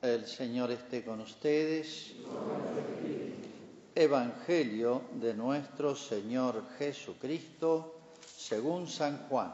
El 0.00 0.28
Señor 0.28 0.70
esté 0.70 1.04
con 1.04 1.20
ustedes. 1.20 2.12
Evangelio 3.96 5.02
de 5.14 5.34
nuestro 5.34 5.96
Señor 5.96 6.62
Jesucristo 6.78 7.98
según 8.24 8.86
San 8.86 9.26
Juan. 9.28 9.52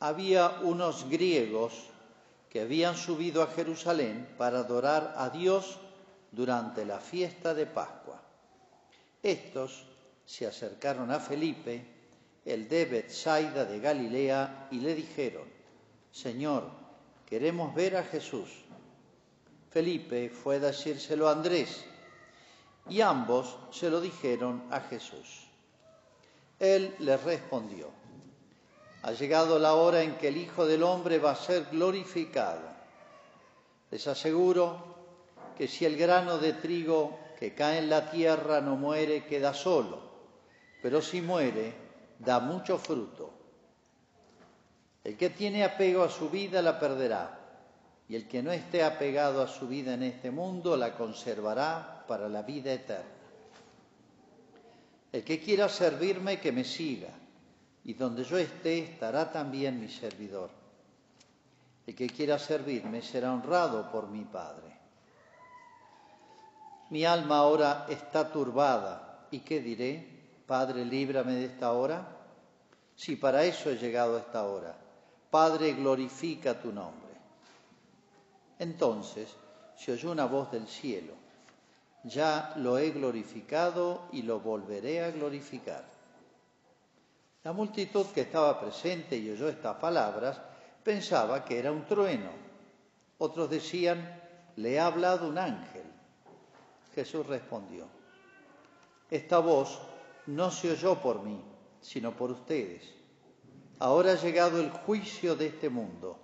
Había 0.00 0.60
unos 0.62 1.06
griegos 1.10 1.84
que 2.48 2.62
habían 2.62 2.96
subido 2.96 3.42
a 3.42 3.48
Jerusalén 3.48 4.26
para 4.38 4.60
adorar 4.60 5.12
a 5.18 5.28
Dios 5.28 5.80
durante 6.30 6.86
la 6.86 6.98
fiesta 6.98 7.52
de 7.52 7.66
Pascua. 7.66 8.22
Estos 9.22 9.84
se 10.24 10.46
acercaron 10.46 11.10
a 11.10 11.20
Felipe, 11.20 11.84
el 12.46 12.66
de 12.70 12.86
Bethsaida 12.86 13.66
de 13.66 13.80
Galilea, 13.80 14.68
y 14.70 14.80
le 14.80 14.94
dijeron, 14.94 15.44
Señor, 16.10 16.81
queremos 17.32 17.74
ver 17.74 17.96
a 17.96 18.04
Jesús. 18.04 18.50
Felipe 19.70 20.28
fue 20.28 20.56
a 20.56 20.58
decírselo 20.58 21.30
a 21.30 21.32
Andrés, 21.32 21.82
y 22.90 23.00
ambos 23.00 23.56
se 23.70 23.88
lo 23.88 24.02
dijeron 24.02 24.64
a 24.70 24.80
Jesús. 24.80 25.48
Él 26.58 26.94
les 26.98 27.24
respondió, 27.24 27.88
ha 29.02 29.12
llegado 29.12 29.58
la 29.58 29.72
hora 29.72 30.02
en 30.02 30.18
que 30.18 30.28
el 30.28 30.36
Hijo 30.36 30.66
del 30.66 30.82
Hombre 30.82 31.18
va 31.18 31.30
a 31.30 31.36
ser 31.36 31.68
glorificado. 31.72 32.68
Les 33.90 34.06
aseguro 34.06 34.84
que 35.56 35.68
si 35.68 35.86
el 35.86 35.96
grano 35.96 36.36
de 36.36 36.52
trigo 36.52 37.18
que 37.38 37.54
cae 37.54 37.78
en 37.78 37.88
la 37.88 38.10
tierra 38.10 38.60
no 38.60 38.76
muere, 38.76 39.24
queda 39.24 39.54
solo, 39.54 40.02
pero 40.82 41.00
si 41.00 41.22
muere, 41.22 41.72
da 42.18 42.40
mucho 42.40 42.76
fruto. 42.76 43.41
El 45.04 45.16
que 45.16 45.30
tiene 45.30 45.64
apego 45.64 46.04
a 46.04 46.08
su 46.08 46.30
vida 46.30 46.62
la 46.62 46.78
perderá, 46.78 47.38
y 48.08 48.14
el 48.14 48.28
que 48.28 48.42
no 48.42 48.52
esté 48.52 48.84
apegado 48.84 49.42
a 49.42 49.48
su 49.48 49.66
vida 49.66 49.94
en 49.94 50.04
este 50.04 50.30
mundo 50.30 50.76
la 50.76 50.94
conservará 50.94 52.04
para 52.06 52.28
la 52.28 52.42
vida 52.42 52.72
eterna. 52.72 53.10
El 55.10 55.24
que 55.24 55.40
quiera 55.40 55.68
servirme, 55.68 56.40
que 56.40 56.52
me 56.52 56.64
siga, 56.64 57.10
y 57.84 57.94
donde 57.94 58.24
yo 58.24 58.38
esté 58.38 58.78
estará 58.78 59.30
también 59.30 59.80
mi 59.80 59.88
servidor. 59.88 60.50
El 61.86 61.94
que 61.96 62.06
quiera 62.06 62.38
servirme 62.38 63.02
será 63.02 63.32
honrado 63.32 63.90
por 63.90 64.08
mi 64.08 64.24
Padre. 64.24 64.72
Mi 66.90 67.04
alma 67.04 67.38
ahora 67.38 67.86
está 67.88 68.30
turbada, 68.30 69.26
¿y 69.30 69.40
qué 69.40 69.60
diré? 69.60 70.06
Padre, 70.46 70.84
líbrame 70.84 71.32
de 71.32 71.46
esta 71.46 71.72
hora. 71.72 72.06
Si 72.94 73.16
para 73.16 73.44
eso 73.44 73.70
he 73.70 73.76
llegado 73.76 74.16
a 74.16 74.20
esta 74.20 74.44
hora. 74.44 74.81
Padre, 75.32 75.72
glorifica 75.72 76.60
tu 76.60 76.70
nombre. 76.70 77.14
Entonces 78.58 79.34
se 79.74 79.92
oyó 79.92 80.10
una 80.10 80.26
voz 80.26 80.52
del 80.52 80.66
cielo. 80.66 81.14
Ya 82.04 82.52
lo 82.56 82.76
he 82.76 82.90
glorificado 82.90 84.08
y 84.12 84.24
lo 84.24 84.40
volveré 84.40 85.02
a 85.02 85.10
glorificar. 85.10 85.86
La 87.44 87.54
multitud 87.54 88.04
que 88.08 88.20
estaba 88.20 88.60
presente 88.60 89.16
y 89.16 89.30
oyó 89.30 89.48
estas 89.48 89.76
palabras 89.76 90.38
pensaba 90.84 91.42
que 91.46 91.58
era 91.58 91.72
un 91.72 91.86
trueno. 91.86 92.28
Otros 93.16 93.48
decían, 93.48 94.20
le 94.56 94.78
ha 94.78 94.84
hablado 94.84 95.30
un 95.30 95.38
ángel. 95.38 95.86
Jesús 96.94 97.26
respondió, 97.26 97.86
esta 99.10 99.38
voz 99.38 99.80
no 100.26 100.50
se 100.50 100.72
oyó 100.72 101.00
por 101.00 101.22
mí, 101.22 101.42
sino 101.80 102.14
por 102.14 102.32
ustedes. 102.32 103.00
Ahora 103.82 104.12
ha 104.12 104.14
llegado 104.14 104.60
el 104.60 104.70
juicio 104.70 105.34
de 105.34 105.46
este 105.46 105.68
mundo. 105.68 106.16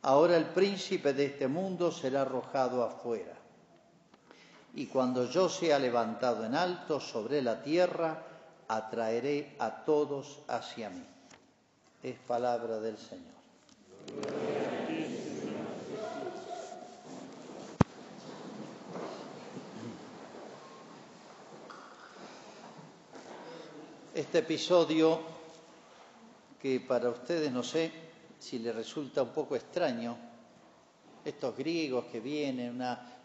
Ahora 0.00 0.34
el 0.38 0.46
príncipe 0.46 1.12
de 1.12 1.26
este 1.26 1.46
mundo 1.46 1.92
será 1.92 2.22
arrojado 2.22 2.82
afuera. 2.82 3.36
Y 4.74 4.86
cuando 4.86 5.26
yo 5.28 5.50
sea 5.50 5.78
levantado 5.78 6.46
en 6.46 6.54
alto 6.54 6.98
sobre 6.98 7.42
la 7.42 7.62
tierra, 7.62 8.22
atraeré 8.66 9.56
a 9.58 9.84
todos 9.84 10.40
hacia 10.48 10.88
mí. 10.88 11.04
Es 12.02 12.16
palabra 12.20 12.80
del 12.80 12.96
Señor. 12.96 13.36
Este 24.14 24.38
episodio, 24.38 25.35
que 26.66 26.80
para 26.80 27.10
ustedes 27.10 27.52
no 27.52 27.62
sé 27.62 27.92
si 28.40 28.58
les 28.58 28.74
resulta 28.74 29.22
un 29.22 29.28
poco 29.28 29.54
extraño, 29.54 30.18
estos 31.24 31.56
griegos 31.56 32.06
que 32.06 32.18
vienen, 32.18 32.74
una, 32.74 33.22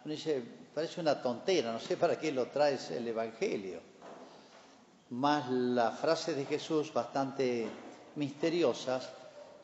parece 0.72 1.00
una 1.00 1.20
tontera, 1.20 1.72
no 1.72 1.80
sé 1.80 1.96
para 1.96 2.16
qué 2.16 2.30
lo 2.30 2.46
traes 2.46 2.92
el 2.92 3.08
Evangelio. 3.08 3.80
Más 5.10 5.50
las 5.50 5.98
frases 5.98 6.36
de 6.36 6.44
Jesús, 6.44 6.92
bastante 6.92 7.66
misteriosas, 8.14 9.10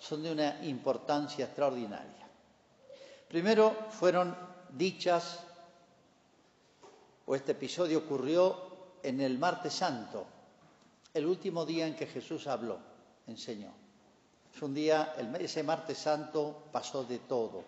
son 0.00 0.24
de 0.24 0.32
una 0.32 0.58
importancia 0.64 1.44
extraordinaria. 1.44 2.26
Primero 3.28 3.86
fueron 3.90 4.36
dichas, 4.70 5.38
o 7.26 7.36
este 7.36 7.52
episodio 7.52 7.98
ocurrió 7.98 8.56
en 9.04 9.20
el 9.20 9.38
martes 9.38 9.72
santo, 9.72 10.26
el 11.14 11.26
último 11.26 11.64
día 11.64 11.86
en 11.86 11.94
que 11.94 12.06
Jesús 12.06 12.48
habló, 12.48 12.87
enseñó. 13.28 13.72
Es 14.54 14.62
un 14.62 14.74
día, 14.74 15.14
ese 15.38 15.62
martes 15.62 15.98
santo 15.98 16.64
pasó 16.72 17.04
de 17.04 17.20
todo. 17.20 17.62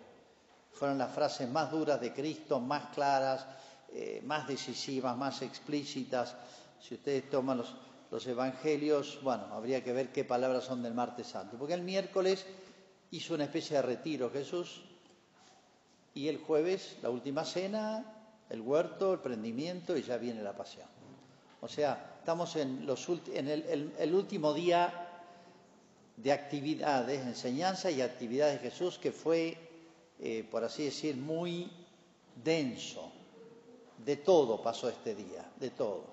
Fueron 0.73 0.97
las 0.97 1.13
frases 1.13 1.49
más 1.49 1.71
duras 1.71 2.01
de 2.01 2.13
Cristo, 2.13 2.59
más 2.59 2.93
claras, 2.93 3.45
eh, 3.93 4.21
más 4.25 4.47
decisivas, 4.47 5.15
más 5.15 5.41
explícitas. 5.41 6.35
Si 6.79 6.95
ustedes 6.95 7.29
toman 7.29 7.59
los, 7.59 8.27
evangelios, 8.27 9.19
bueno, 9.21 9.45
habría 9.51 9.83
que 9.83 9.93
ver 9.93 10.11
qué 10.11 10.25
palabras 10.25 10.65
son 10.65 10.83
del 10.83 10.93
martes 10.93 11.27
santo. 11.27 11.57
Porque 11.57 11.73
el 11.73 11.81
miércoles 11.81 12.45
hizo 13.11 13.35
una 13.35 13.45
especie 13.45 13.77
de 13.77 13.83
retiro 13.83 14.29
Jesús 14.29 14.81
y 16.13 16.27
el 16.27 16.39
jueves 16.39 16.97
la 17.01 17.09
última 17.09 17.45
cena, 17.45 18.05
el 18.49 18.59
huerto, 18.59 19.13
el 19.13 19.19
prendimiento 19.19 19.95
y 19.95 20.03
ya 20.03 20.17
viene 20.17 20.43
la 20.43 20.55
pasión. 20.57 20.87
O 21.61 21.67
sea, 21.67 22.15
estamos 22.19 22.55
en, 22.55 22.85
los, 22.85 23.07
en 23.33 23.47
el, 23.47 24.15
último 24.15 24.53
día 24.53 25.10
de 26.21 26.31
actividades, 26.31 27.25
enseñanza 27.25 27.89
y 27.89 28.01
actividades 28.01 28.61
de 28.61 28.69
Jesús 28.69 28.99
que 28.99 29.11
fue, 29.11 29.57
eh, 30.19 30.47
por 30.49 30.63
así 30.63 30.85
decir, 30.85 31.15
muy 31.15 31.71
denso. 32.43 33.11
De 33.97 34.17
todo 34.17 34.61
pasó 34.61 34.89
este 34.89 35.15
día, 35.15 35.51
de 35.57 35.71
todo. 35.71 36.05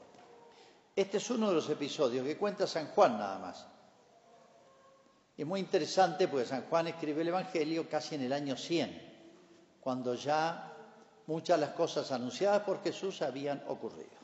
Este 0.95 1.19
es 1.19 1.31
uno 1.31 1.49
de 1.49 1.55
los 1.55 1.69
episodios 1.71 2.27
que 2.27 2.37
cuenta 2.37 2.67
San 2.67 2.89
Juan 2.89 3.19
nada 3.19 3.39
más. 3.39 3.67
Es 5.37 5.47
muy 5.47 5.61
interesante 5.61 6.27
porque 6.27 6.47
San 6.47 6.65
Juan 6.65 6.89
escribe 6.89 7.23
el 7.23 7.29
Evangelio 7.29 7.89
casi 7.89 8.17
en 8.17 8.23
el 8.23 8.33
año 8.33 8.57
100, 8.57 9.79
cuando 9.81 10.15
ya 10.15 10.75
muchas 11.27 11.61
de 11.61 11.67
las 11.67 11.75
cosas 11.75 12.11
anunciadas 12.13 12.63
por 12.63 12.83
Jesús 12.83 13.23
habían 13.23 13.63
ocurrido. 13.69 14.19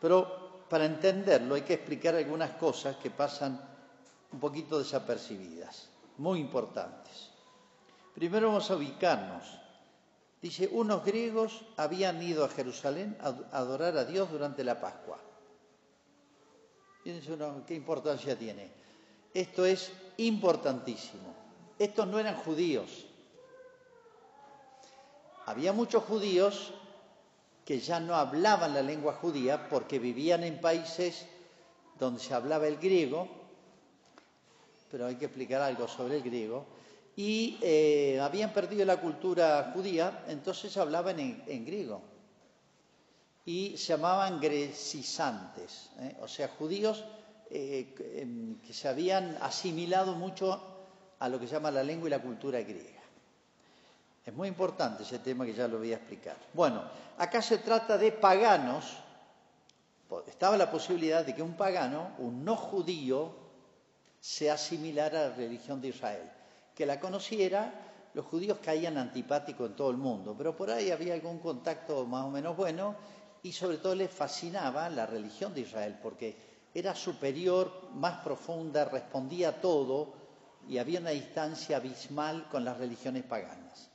Pero 0.00 0.66
para 0.68 0.84
entenderlo 0.84 1.54
hay 1.54 1.62
que 1.62 1.74
explicar 1.74 2.14
algunas 2.14 2.50
cosas 2.52 2.96
que 2.96 3.10
pasan 3.10 3.71
un 4.32 4.40
poquito 4.40 4.78
desapercibidas, 4.78 5.88
muy 6.18 6.40
importantes. 6.40 7.30
Primero 8.14 8.48
vamos 8.48 8.70
a 8.70 8.76
ubicarnos. 8.76 9.44
Dice, 10.40 10.68
unos 10.72 11.04
griegos 11.04 11.62
habían 11.76 12.22
ido 12.22 12.44
a 12.44 12.48
Jerusalén 12.48 13.16
a 13.20 13.28
adorar 13.56 13.96
a 13.96 14.04
Dios 14.04 14.30
durante 14.30 14.64
la 14.64 14.80
Pascua. 14.80 15.18
Fíjense 17.04 17.36
qué 17.66 17.74
importancia 17.74 18.38
tiene. 18.38 18.70
Esto 19.34 19.64
es 19.64 19.92
importantísimo. 20.18 21.34
Estos 21.78 22.06
no 22.06 22.18
eran 22.18 22.36
judíos. 22.36 23.06
Había 25.46 25.72
muchos 25.72 26.04
judíos 26.04 26.72
que 27.64 27.80
ya 27.80 28.00
no 28.00 28.14
hablaban 28.14 28.74
la 28.74 28.82
lengua 28.82 29.14
judía 29.14 29.68
porque 29.68 29.98
vivían 29.98 30.44
en 30.44 30.60
países 30.60 31.26
donde 31.98 32.20
se 32.20 32.34
hablaba 32.34 32.66
el 32.66 32.78
griego, 32.78 33.28
pero 34.92 35.06
hay 35.06 35.16
que 35.16 35.24
explicar 35.24 35.62
algo 35.62 35.88
sobre 35.88 36.18
el 36.18 36.22
griego, 36.22 36.66
y 37.16 37.58
eh, 37.62 38.20
habían 38.20 38.52
perdido 38.52 38.84
la 38.84 39.00
cultura 39.00 39.72
judía, 39.74 40.22
entonces 40.28 40.76
hablaban 40.76 41.18
en, 41.18 41.64
griego. 41.64 42.02
Y 43.44 43.76
se 43.78 43.94
llamaban 43.94 44.38
grecisantes, 44.38 45.90
¿eh? 45.98 46.16
o 46.20 46.28
sea, 46.28 46.48
judíos 46.48 47.04
eh, 47.50 47.94
em, 48.16 48.60
que 48.60 48.72
se 48.72 48.86
habían 48.86 49.36
asimilado 49.40 50.14
mucho 50.14 50.60
a 51.18 51.28
lo 51.28 51.40
que 51.40 51.46
se 51.46 51.54
llama 51.54 51.70
la 51.70 51.82
lengua 51.82 52.08
y 52.08 52.10
la 52.10 52.22
cultura 52.22 52.60
griega. 52.60 53.00
Es 54.24 54.32
muy 54.32 54.46
importante 54.46 55.02
ese 55.02 55.18
tema 55.18 55.44
que 55.44 55.54
ya 55.54 55.66
lo 55.66 55.78
voy 55.78 55.92
a 55.92 55.96
explicar. 55.96 56.36
Bueno, 56.52 56.84
acá 57.18 57.42
se 57.42 57.58
trata 57.58 57.98
de 57.98 58.12
paganos. 58.12 58.98
Estaba 60.26 60.56
la 60.56 60.70
posibilidad 60.70 61.24
de 61.24 61.34
que 61.34 61.42
un 61.42 61.56
pagano, 61.56 62.12
un 62.18 62.44
no 62.44 62.54
judío, 62.54 63.41
se 64.22 64.52
asimilara 64.52 65.18
a 65.18 65.28
la 65.30 65.34
religión 65.34 65.80
de 65.80 65.88
Israel, 65.88 66.30
que 66.76 66.86
la 66.86 67.00
conociera 67.00 67.88
los 68.14 68.24
judíos 68.26 68.58
caían 68.62 68.96
antipáticos 68.96 69.70
en 69.70 69.76
todo 69.76 69.90
el 69.90 69.96
mundo, 69.96 70.34
pero 70.38 70.54
por 70.56 70.70
ahí 70.70 70.92
había 70.92 71.14
algún 71.14 71.40
contacto 71.40 72.06
más 72.06 72.24
o 72.24 72.30
menos 72.30 72.56
bueno 72.56 72.94
y 73.42 73.50
sobre 73.50 73.78
todo 73.78 73.96
les 73.96 74.12
fascinaba 74.12 74.88
la 74.90 75.06
religión 75.06 75.52
de 75.52 75.62
Israel 75.62 75.98
porque 76.00 76.36
era 76.72 76.94
superior, 76.94 77.90
más 77.94 78.20
profunda, 78.22 78.84
respondía 78.84 79.48
a 79.48 79.60
todo 79.60 80.14
y 80.68 80.78
había 80.78 81.00
una 81.00 81.10
distancia 81.10 81.78
abismal 81.78 82.48
con 82.48 82.64
las 82.64 82.78
religiones 82.78 83.24
paganas. 83.24 83.90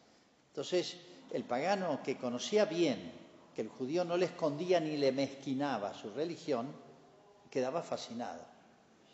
Entonces, 0.49 0.97
el 1.31 1.45
pagano 1.45 2.01
que 2.03 2.17
conocía 2.17 2.65
bien 2.65 3.13
que 3.55 3.61
el 3.61 3.69
judío 3.69 4.03
no 4.03 4.17
le 4.17 4.25
escondía 4.25 4.81
ni 4.81 4.97
le 4.97 5.13
mezquinaba 5.13 5.93
su 5.93 6.09
religión, 6.11 6.67
quedaba 7.49 7.81
fascinado. 7.81 8.56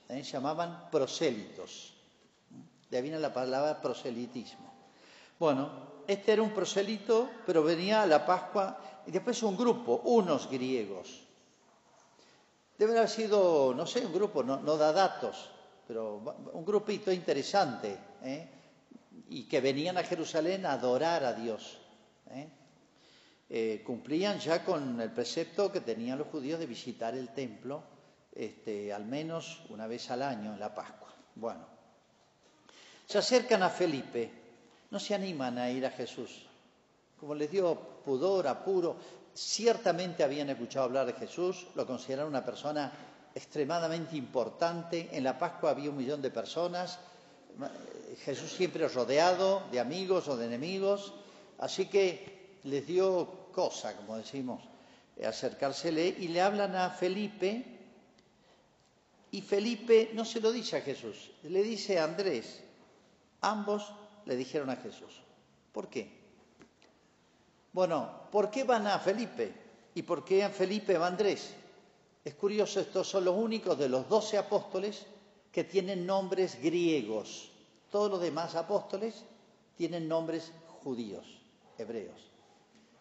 También 0.08 0.26
llamaban 0.26 0.90
prosélitos. 0.92 1.94
De 2.90 2.98
ahí 2.98 3.04
viene 3.04 3.20
la 3.20 3.34
palabra 3.34 3.82
proselitismo. 3.82 4.72
Bueno, 5.40 5.94
este 6.08 6.34
era 6.34 6.42
un 6.42 6.52
proselito, 6.52 7.30
pero 7.46 7.64
venía 7.64 8.04
a 8.04 8.08
la 8.08 8.26
Pascua 8.26 8.78
y 9.08 9.12
después 9.12 9.42
un 9.44 9.58
grupo, 9.58 10.02
unos 10.06 10.50
griegos. 10.50 11.22
Debe 12.78 12.98
haber 12.98 13.10
sido, 13.10 13.74
no 13.74 13.86
sé, 13.86 14.06
un 14.06 14.14
grupo, 14.14 14.44
no, 14.44 14.78
da 14.78 14.92
datos, 14.92 15.50
pero 15.88 16.18
un 16.54 16.66
grupito 16.66 17.12
interesante, 17.12 17.98
¿eh? 18.24 18.50
y 19.30 19.44
que 19.44 19.62
venían 19.62 19.98
a 19.98 20.04
Jerusalén 20.04 20.66
a 20.66 20.74
adorar 20.74 21.24
a 21.24 21.34
Dios. 21.34 21.80
¿eh? 22.32 22.50
Eh, 23.50 23.84
cumplían 23.86 24.40
ya 24.40 24.66
con 24.66 25.00
el 25.00 25.12
precepto 25.12 25.72
que 25.72 25.82
tenían 25.82 26.18
los 26.18 26.28
judíos 26.28 26.60
de 26.60 26.66
visitar 26.66 27.16
el 27.16 27.30
templo 27.30 27.93
este, 28.36 28.92
al 28.92 29.06
menos 29.06 29.62
una 29.70 29.88
vez 29.88 30.10
al 30.12 30.22
año 30.22 30.54
en 30.54 30.60
la 30.60 30.74
Pascua. 30.74 31.14
Bueno, 31.36 31.66
se 33.06 33.18
acercan 33.18 33.64
a 33.64 33.70
Felipe, 33.70 34.32
no 34.92 35.00
se 35.00 35.14
animan 35.14 35.58
a 35.58 35.70
ir 35.70 35.86
a 35.86 35.92
Jesús. 35.92 36.46
Como 37.20 37.36
les 37.36 37.52
dio 37.52 37.76
pudor, 38.04 38.48
apuro, 38.48 38.98
ciertamente 39.34 40.24
habían 40.24 40.50
escuchado 40.50 40.86
hablar 40.86 41.06
de 41.06 41.14
Jesús, 41.14 41.68
lo 41.76 41.86
consideraron 41.86 42.30
una 42.30 42.46
persona 42.46 42.92
extremadamente 43.34 44.16
importante. 44.16 45.10
En 45.12 45.24
la 45.24 45.38
Pascua 45.38 45.72
había 45.72 45.90
un 45.90 45.98
millón 45.98 46.22
de 46.22 46.30
personas, 46.30 47.00
Jesús 48.24 48.52
siempre 48.52 48.88
rodeado 48.88 49.64
de 49.72 49.80
amigos 49.80 50.28
o 50.28 50.38
de 50.38 50.46
enemigos, 50.46 51.14
así 51.60 51.88
que 51.88 52.60
les 52.64 52.86
dio 52.86 53.52
cosa, 53.52 53.96
como 53.96 54.18
decimos, 54.18 54.62
acercársele 55.24 56.08
y 56.08 56.30
le 56.30 56.42
hablan 56.42 56.76
a 56.76 56.90
Felipe 56.90 57.73
y 59.34 59.42
Felipe 59.42 60.12
no 60.14 60.26
se 60.26 60.40
lo 60.40 60.52
dice 60.52 60.78
a 60.78 60.82
Jesús, 60.82 61.32
le 61.42 61.64
dice 61.64 61.98
a 61.98 62.04
Andrés. 62.04 62.62
Ambos 63.42 63.92
le 64.26 64.36
dijeron 64.36 64.70
a 64.70 64.76
Jesús. 64.76 65.22
¿Por 65.72 65.90
qué? 65.90 66.08
Bueno, 67.72 68.28
¿por 68.32 68.52
qué 68.52 68.64
van 68.64 68.86
a 68.86 69.00
Felipe? 69.00 69.52
¿Y 69.96 70.04
por 70.04 70.24
qué 70.24 70.44
a 70.44 70.52
Felipe 70.52 71.00
va 71.00 71.08
Andrés? 71.08 71.56
Es 72.24 72.36
curioso, 72.36 72.80
estos 72.80 73.10
son 73.10 73.26
los 73.26 73.36
únicos 73.36 73.76
de 73.80 73.90
los 73.90 74.08
doce 74.08 74.38
apóstoles 74.38 75.08
que 75.52 75.64
tienen 75.64 76.06
nombres 76.06 76.62
griegos. 76.62 77.50
Todos 77.90 78.12
los 78.12 78.22
demás 78.22 78.54
apóstoles 78.54 79.26
tienen 79.76 80.08
nombres 80.08 80.52
judíos, 80.84 81.26
hebreos. 81.80 82.30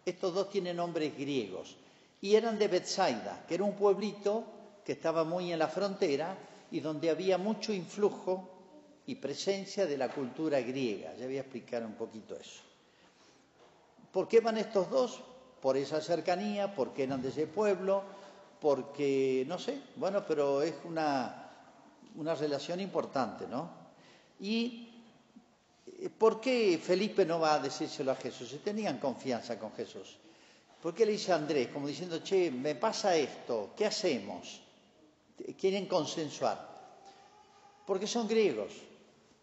Estos 0.06 0.32
dos 0.32 0.48
tienen 0.48 0.78
nombres 0.78 1.14
griegos. 1.14 1.76
Y 2.22 2.36
eran 2.36 2.58
de 2.58 2.68
Bethsaida, 2.68 3.44
que 3.46 3.56
era 3.56 3.64
un 3.64 3.76
pueblito 3.76 4.61
que 4.84 4.92
estaba 4.92 5.24
muy 5.24 5.52
en 5.52 5.58
la 5.58 5.68
frontera 5.68 6.36
y 6.70 6.80
donde 6.80 7.10
había 7.10 7.38
mucho 7.38 7.72
influjo 7.72 8.48
y 9.06 9.16
presencia 9.16 9.86
de 9.86 9.96
la 9.96 10.08
cultura 10.08 10.60
griega. 10.60 11.14
Ya 11.16 11.26
voy 11.26 11.36
a 11.36 11.40
explicar 11.40 11.84
un 11.84 11.94
poquito 11.94 12.36
eso. 12.36 12.62
¿Por 14.12 14.28
qué 14.28 14.40
van 14.40 14.58
estos 14.58 14.90
dos? 14.90 15.20
Por 15.60 15.76
esa 15.76 16.00
cercanía, 16.00 16.74
porque 16.74 17.04
eran 17.04 17.22
de 17.22 17.28
ese 17.28 17.46
pueblo, 17.46 18.02
porque, 18.60 19.44
no 19.46 19.58
sé, 19.58 19.80
bueno, 19.96 20.24
pero 20.26 20.62
es 20.62 20.74
una, 20.84 21.50
una 22.16 22.34
relación 22.34 22.80
importante, 22.80 23.46
¿no? 23.48 23.70
Y 24.40 24.88
eh, 25.86 26.10
¿por 26.10 26.40
qué 26.40 26.80
Felipe 26.82 27.24
no 27.24 27.40
va 27.40 27.54
a 27.54 27.58
decírselo 27.58 28.12
a 28.12 28.16
Jesús? 28.16 28.50
Si 28.50 28.58
tenían 28.58 28.98
confianza 28.98 29.58
con 29.58 29.72
Jesús. 29.72 30.18
¿Por 30.82 30.94
qué 30.94 31.06
le 31.06 31.12
dice 31.12 31.32
a 31.32 31.36
Andrés, 31.36 31.68
como 31.68 31.86
diciendo, 31.86 32.18
che, 32.18 32.50
me 32.50 32.74
pasa 32.74 33.14
esto, 33.14 33.70
¿qué 33.76 33.86
hacemos? 33.86 34.60
Quieren 35.58 35.86
consensuar, 35.86 36.68
porque 37.86 38.06
son 38.06 38.28
griegos, 38.28 38.72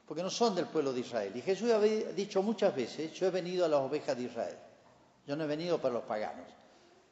porque 0.05 0.23
no 0.23 0.29
son 0.29 0.55
del 0.55 0.65
pueblo 0.67 0.93
de 0.93 1.01
Israel. 1.01 1.31
Y 1.35 1.41
Jesús 1.41 1.71
había 1.71 2.11
dicho 2.11 2.41
muchas 2.41 2.75
veces, 2.75 3.13
yo 3.13 3.27
he 3.27 3.31
venido 3.31 3.65
a 3.65 3.69
las 3.69 3.81
ovejas 3.81 4.17
de 4.17 4.23
Israel, 4.23 4.57
yo 5.27 5.35
no 5.35 5.43
he 5.43 5.47
venido 5.47 5.79
para 5.79 5.93
los 5.93 6.03
paganos. 6.03 6.47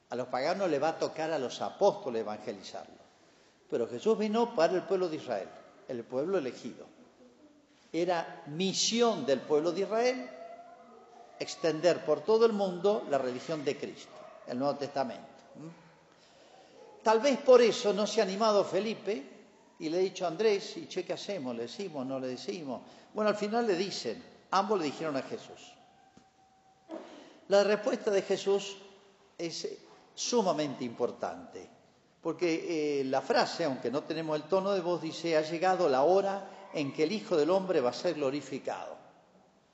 A 0.10 0.16
los 0.16 0.28
paganos 0.28 0.70
le 0.70 0.80
va 0.80 0.90
a 0.90 0.98
tocar 0.98 1.32
a 1.32 1.40
los 1.40 1.62
apóstoles 1.62 2.22
evangelizarlo. 2.22 2.96
Pero 3.70 3.88
Jesús 3.88 4.18
vino 4.18 4.56
para 4.56 4.74
el 4.74 4.84
pueblo 4.84 5.10
de 5.10 5.18
Israel, 5.18 5.50
el 5.88 6.04
pueblo 6.04 6.38
elegido. 6.38 6.86
Era 7.92 8.44
misión 8.48 9.26
del 9.26 9.42
pueblo 9.42 9.72
de 9.72 9.82
Israel 9.82 10.30
extender 11.40 12.04
por 12.04 12.22
todo 12.22 12.46
el 12.46 12.54
mundo 12.54 13.06
la 13.10 13.18
religión 13.18 13.64
de 13.64 13.78
Cristo, 13.78 14.14
el 14.48 14.58
Nuevo 14.58 14.76
Testamento. 14.78 15.28
Tal 17.08 17.22
vez 17.22 17.38
por 17.40 17.62
eso 17.62 17.94
no 17.94 18.06
se 18.06 18.20
ha 18.20 18.26
animado 18.26 18.66
Felipe 18.66 19.24
y 19.80 19.88
le 19.88 19.98
ha 19.98 20.02
dicho 20.02 20.26
a 20.26 20.28
Andrés, 20.28 20.76
y 20.76 20.88
che, 20.88 21.06
¿qué 21.06 21.14
hacemos? 21.14 21.56
¿Le 21.56 21.62
decimos? 21.62 22.06
¿No 22.06 22.20
le 22.20 22.28
decimos? 22.28 22.82
Bueno, 23.14 23.30
al 23.30 23.38
final 23.38 23.66
le 23.66 23.76
dicen, 23.78 24.22
ambos 24.52 24.78
le 24.78 24.88
dijeron 24.88 25.16
a 25.16 25.22
Jesús. 25.22 25.72
La 27.48 27.64
respuesta 27.64 28.12
de 28.12 28.24
Jesús 28.24 28.76
es 29.38 29.70
sumamente 30.16 30.84
importante, 30.84 31.70
porque 32.22 33.00
eh, 33.00 33.06
la 33.06 33.22
frase, 33.22 33.64
aunque 33.64 33.90
no 33.90 34.04
tenemos 34.04 34.36
el 34.36 34.44
tono 34.44 34.74
de 34.74 34.82
voz, 34.82 35.02
dice, 35.02 35.38
ha 35.38 35.42
llegado 35.44 35.88
la 35.88 36.04
hora 36.04 36.70
en 36.74 36.92
que 36.92 37.04
el 37.04 37.14
Hijo 37.14 37.38
del 37.38 37.52
Hombre 37.52 37.80
va 37.80 37.92
a 37.92 37.94
ser 37.94 38.16
glorificado. 38.16 38.98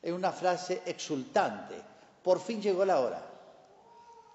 Es 0.03 0.13
una 0.13 0.31
frase 0.31 0.83
exultante, 0.85 1.81
por 2.21 2.39
fin 2.39 2.61
llegó 2.61 2.85
la 2.85 2.99
hora 2.99 3.32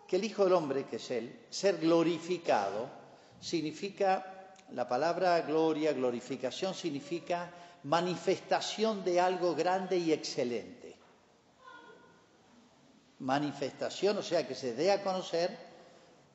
que 0.09 0.17
el 0.17 0.25
Hijo 0.25 0.45
del 0.45 0.55
Hombre, 0.55 0.87
que 0.87 0.97
es 0.97 1.11
Él, 1.11 1.39
ser 1.51 1.77
glorificado, 1.77 2.89
significa, 3.39 4.55
la 4.73 4.89
palabra 4.89 5.43
gloria, 5.43 5.93
glorificación, 5.93 6.75
significa 6.75 7.51
manifestación 7.85 9.05
de 9.05 9.21
algo 9.21 9.55
grande 9.55 9.99
y 9.99 10.13
excelente. 10.13 10.97
Manifestación, 13.19 14.17
o 14.17 14.23
sea, 14.23 14.49
que 14.49 14.55
se 14.55 14.73
dé 14.73 14.91
a 14.91 15.03
conocer 15.03 15.69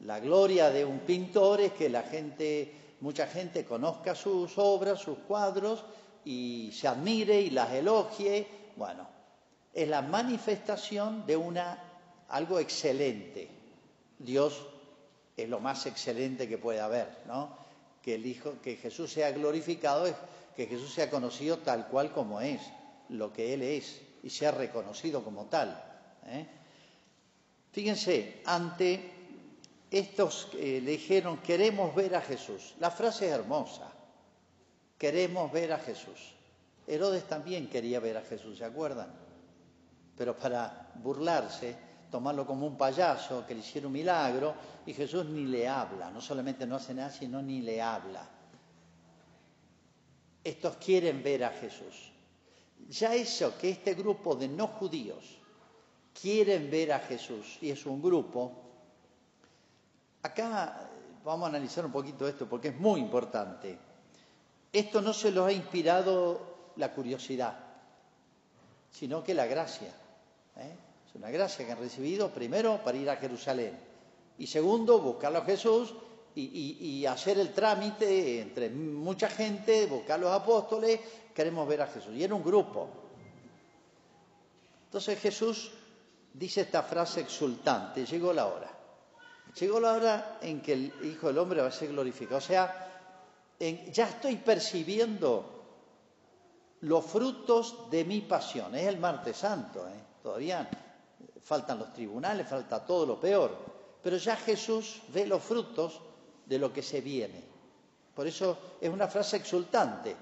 la 0.01 0.19
gloria 0.19 0.69
de 0.69 0.85
un 0.85 0.99
pintor 0.99 1.61
es 1.61 1.73
que 1.73 1.89
la 1.89 2.03
gente, 2.03 2.95
mucha 2.99 3.25
gente 3.25 3.65
conozca 3.65 4.13
sus 4.13 4.55
obras, 4.57 4.99
sus 4.99 5.17
cuadros 5.19 5.83
y 6.25 6.71
se 6.73 6.87
admire 6.87 7.41
y 7.41 7.49
las 7.49 7.71
elogie. 7.71 8.45
Bueno, 8.75 9.07
es 9.73 9.87
la 9.87 10.01
manifestación 10.01 11.25
de 11.25 11.37
una 11.37 11.83
algo 12.29 12.59
excelente. 12.59 13.62
Dios 14.23 14.65
es 15.37 15.49
lo 15.49 15.59
más 15.59 15.85
excelente 15.85 16.47
que 16.47 16.57
puede 16.57 16.79
haber, 16.79 17.07
¿no? 17.27 17.57
Que 18.01 18.79
Jesús 18.81 19.11
sea 19.11 19.31
glorificado 19.31 20.05
es 20.05 20.15
que 20.55 20.67
Jesús 20.67 20.93
sea 20.93 21.09
conocido 21.09 21.59
tal 21.59 21.87
cual 21.87 22.11
como 22.11 22.41
es, 22.41 22.61
lo 23.09 23.31
que 23.31 23.53
Él 23.53 23.61
es, 23.61 24.01
y 24.23 24.29
sea 24.29 24.51
reconocido 24.51 25.23
como 25.23 25.45
tal. 25.45 25.81
¿eh? 26.27 26.45
Fíjense, 27.71 28.41
ante 28.45 29.11
estos 29.89 30.47
que 30.51 30.81
le 30.81 30.91
dijeron, 30.91 31.37
queremos 31.37 31.95
ver 31.95 32.15
a 32.15 32.21
Jesús. 32.21 32.75
La 32.79 32.91
frase 32.91 33.27
es 33.27 33.33
hermosa, 33.33 33.91
queremos 34.97 35.51
ver 35.51 35.73
a 35.73 35.79
Jesús. 35.79 36.35
Herodes 36.85 37.23
también 37.23 37.69
quería 37.69 37.99
ver 37.99 38.17
a 38.17 38.21
Jesús, 38.21 38.57
¿se 38.57 38.65
acuerdan? 38.65 39.13
Pero 40.17 40.37
para 40.37 40.91
burlarse, 40.95 41.75
tomarlo 42.13 42.45
como 42.45 42.67
un 42.67 42.77
payaso, 42.77 43.43
que 43.43 43.55
le 43.55 43.61
hiciera 43.61 43.87
un 43.87 43.93
milagro, 43.93 44.53
y 44.85 44.93
Jesús 44.93 45.25
ni 45.25 45.45
le 45.45 45.67
habla, 45.67 46.11
no 46.11 46.21
solamente 46.21 46.67
no 46.67 46.75
hace 46.75 46.93
nada, 46.93 47.09
sino 47.09 47.41
ni 47.41 47.59
le 47.61 47.81
habla. 47.81 48.23
Estos 50.43 50.75
quieren 50.75 51.23
ver 51.23 51.43
a 51.43 51.49
Jesús. 51.49 52.11
Ya 52.87 53.15
eso, 53.15 53.57
que 53.57 53.71
este 53.71 53.95
grupo 53.95 54.35
de 54.35 54.47
no 54.47 54.67
judíos 54.67 55.39
quieren 56.21 56.69
ver 56.69 56.93
a 56.93 56.99
Jesús, 56.99 57.57
y 57.61 57.71
es 57.71 57.83
un 57.87 57.99
grupo, 57.99 58.61
acá 60.21 60.87
vamos 61.25 61.47
a 61.47 61.49
analizar 61.49 61.83
un 61.83 61.91
poquito 61.91 62.27
esto 62.27 62.47
porque 62.47 62.67
es 62.67 62.79
muy 62.79 63.01
importante. 63.01 63.75
Esto 64.71 65.01
no 65.01 65.13
se 65.13 65.31
los 65.31 65.47
ha 65.47 65.51
inspirado 65.51 66.73
la 66.75 66.93
curiosidad, 66.93 67.57
sino 68.91 69.23
que 69.23 69.33
la 69.33 69.47
gracia. 69.47 69.91
¿eh? 70.57 70.92
Una 71.13 71.29
gracia 71.29 71.65
que 71.65 71.71
han 71.71 71.79
recibido, 71.79 72.31
primero, 72.31 72.83
para 72.83 72.97
ir 72.97 73.09
a 73.09 73.17
Jerusalén. 73.17 73.77
Y 74.37 74.47
segundo, 74.47 74.99
buscarlo 74.99 75.39
a 75.39 75.45
Jesús 75.45 75.93
y, 76.35 77.05
hacer 77.05 77.37
el 77.37 77.53
trámite 77.53 78.41
entre 78.41 78.69
mucha 78.69 79.29
gente, 79.29 79.85
buscar 79.85 80.19
a 80.19 80.23
los 80.23 80.31
apóstoles, 80.31 80.99
queremos 81.33 81.67
ver 81.67 81.83
a 81.83 81.87
Jesús. 81.87 82.15
Y 82.15 82.23
era 82.23 82.33
un 82.33 82.43
grupo. 82.43 82.89
Entonces 84.85 85.19
Jesús 85.19 85.71
dice 86.33 86.61
esta 86.61 86.81
frase 86.83 87.21
exultante, 87.21 88.05
llegó 88.05 88.33
la 88.33 88.47
hora. 88.47 88.71
Llegó 89.59 89.79
la 89.79 89.93
hora 89.93 90.39
en 90.41 90.61
que 90.61 90.73
el 90.73 90.93
Hijo 91.03 91.27
del 91.27 91.37
Hombre 91.37 91.61
va 91.61 91.67
a 91.67 91.71
ser 91.71 91.89
glorificado. 91.89 92.37
O 92.37 92.41
sea, 92.41 92.83
ya 93.59 94.09
estoy 94.09 94.37
percibiendo 94.37 95.53
los 96.81 97.05
frutos 97.05 97.89
de 97.91 98.03
mi 98.03 98.21
pasión. 98.21 98.73
Es 98.75 98.87
el 98.87 98.97
martes 98.97 99.37
santo, 99.37 99.87
¿eh? 99.87 100.03
todavía 100.23 100.67
faltan 101.43 101.79
los 101.79 101.93
tribunales, 101.93 102.47
falta 102.47 102.85
todo 102.85 103.05
lo 103.05 103.19
peor. 103.19 103.55
Pero 104.01 104.17
ya 104.17 104.35
Jesús 104.35 105.01
ve 105.13 105.27
los 105.27 105.41
frutos 105.41 106.01
de 106.45 106.59
lo 106.59 106.71
que 106.71 106.81
se 106.81 107.01
viene. 107.01 107.43
Por 108.13 108.27
eso 108.27 108.57
es 108.79 108.89
una 108.89 109.07
frase 109.07 109.37
exultante. 109.37 110.15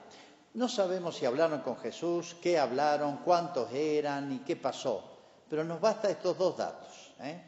No 0.53 0.67
sabemos 0.67 1.15
si 1.15 1.25
hablaron 1.25 1.61
con 1.61 1.77
Jesús, 1.77 2.35
qué 2.41 2.59
hablaron, 2.59 3.17
cuántos 3.17 3.71
eran 3.71 4.31
y 4.33 4.39
qué 4.39 4.55
pasó, 4.55 5.03
pero 5.49 5.63
nos 5.63 5.79
basta 5.79 6.09
estos 6.09 6.37
dos 6.37 6.57
datos. 6.57 7.13
¿eh? 7.19 7.41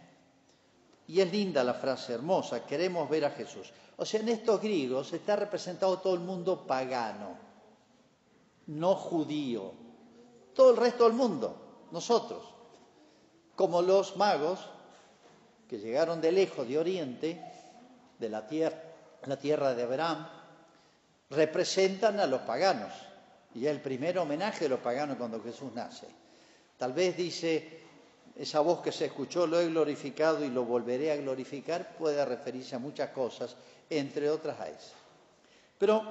Y 1.07 1.19
es 1.19 1.31
linda 1.31 1.63
la 1.63 1.73
frase 1.73 2.13
hermosa, 2.13 2.65
queremos 2.65 3.09
ver 3.09 3.25
a 3.25 3.31
Jesús. 3.31 3.71
O 3.97 4.05
sea, 4.05 4.21
en 4.21 4.29
estos 4.29 4.61
griegos 4.61 5.11
está 5.11 5.35
representado 5.35 5.99
todo 5.99 6.13
el 6.13 6.21
mundo 6.21 6.65
pagano, 6.65 7.37
no 8.67 8.95
judío, 8.95 9.73
todo 10.53 10.71
el 10.71 10.77
resto 10.77 11.03
del 11.03 11.13
mundo, 11.13 11.87
nosotros, 11.91 12.52
como 13.55 13.81
los 13.81 14.17
magos 14.17 14.59
que 15.69 15.79
llegaron 15.79 16.21
de 16.21 16.31
lejos, 16.31 16.67
de 16.67 16.77
Oriente, 16.77 17.41
de 18.19 18.29
la 18.29 18.47
tierra, 18.47 18.81
la 19.25 19.37
tierra 19.37 19.73
de 19.73 19.83
Abraham, 19.83 20.27
representan 21.29 22.19
a 22.19 22.27
los 22.27 22.41
paganos. 22.41 22.93
Y 23.55 23.65
es 23.65 23.71
el 23.71 23.81
primer 23.81 24.17
homenaje 24.17 24.65
de 24.65 24.69
los 24.69 24.79
paganos 24.79 25.17
cuando 25.17 25.41
Jesús 25.41 25.71
nace. 25.73 26.07
Tal 26.77 26.93
vez 26.93 27.15
dice, 27.15 27.81
esa 28.35 28.59
voz 28.61 28.81
que 28.81 28.91
se 28.91 29.05
escuchó, 29.05 29.45
lo 29.45 29.59
he 29.59 29.67
glorificado 29.67 30.43
y 30.43 30.49
lo 30.49 30.65
volveré 30.65 31.11
a 31.11 31.17
glorificar, 31.17 31.95
puede 31.97 32.23
referirse 32.25 32.75
a 32.75 32.79
muchas 32.79 33.09
cosas, 33.09 33.55
entre 33.89 34.29
otras 34.29 34.59
a 34.59 34.69
esa. 34.69 34.95
Pero 35.77 36.03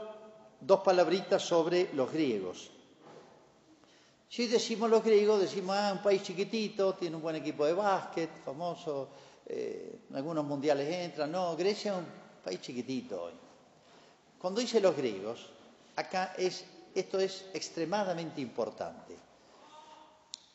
dos 0.60 0.80
palabritas 0.80 1.42
sobre 1.42 1.92
los 1.94 2.12
griegos. 2.12 2.70
Si 4.32 4.46
decimos 4.46 4.88
los 4.88 5.04
griegos, 5.04 5.42
decimos, 5.42 5.76
ah, 5.78 5.92
un 5.92 6.02
país 6.02 6.22
chiquitito, 6.22 6.94
tiene 6.94 7.16
un 7.16 7.20
buen 7.20 7.36
equipo 7.36 7.66
de 7.66 7.74
básquet, 7.74 8.30
famoso, 8.42 9.10
eh, 9.44 10.04
algunos 10.14 10.42
mundiales 10.46 10.88
entran. 10.88 11.30
No, 11.30 11.54
Grecia 11.54 11.92
es 11.92 11.98
un 11.98 12.06
país 12.42 12.58
chiquitito 12.62 13.24
hoy. 13.24 13.34
Cuando 14.38 14.62
dice 14.62 14.80
los 14.80 14.96
griegos, 14.96 15.50
acá 15.96 16.32
es, 16.38 16.64
esto 16.94 17.20
es 17.20 17.44
extremadamente 17.52 18.40
importante. 18.40 19.14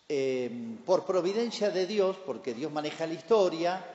Eh, 0.09 0.79
por 0.83 1.05
providencia 1.05 1.69
de 1.69 1.85
Dios, 1.85 2.17
porque 2.25 2.55
Dios 2.55 2.71
maneja 2.71 3.05
la 3.05 3.13
historia, 3.13 3.85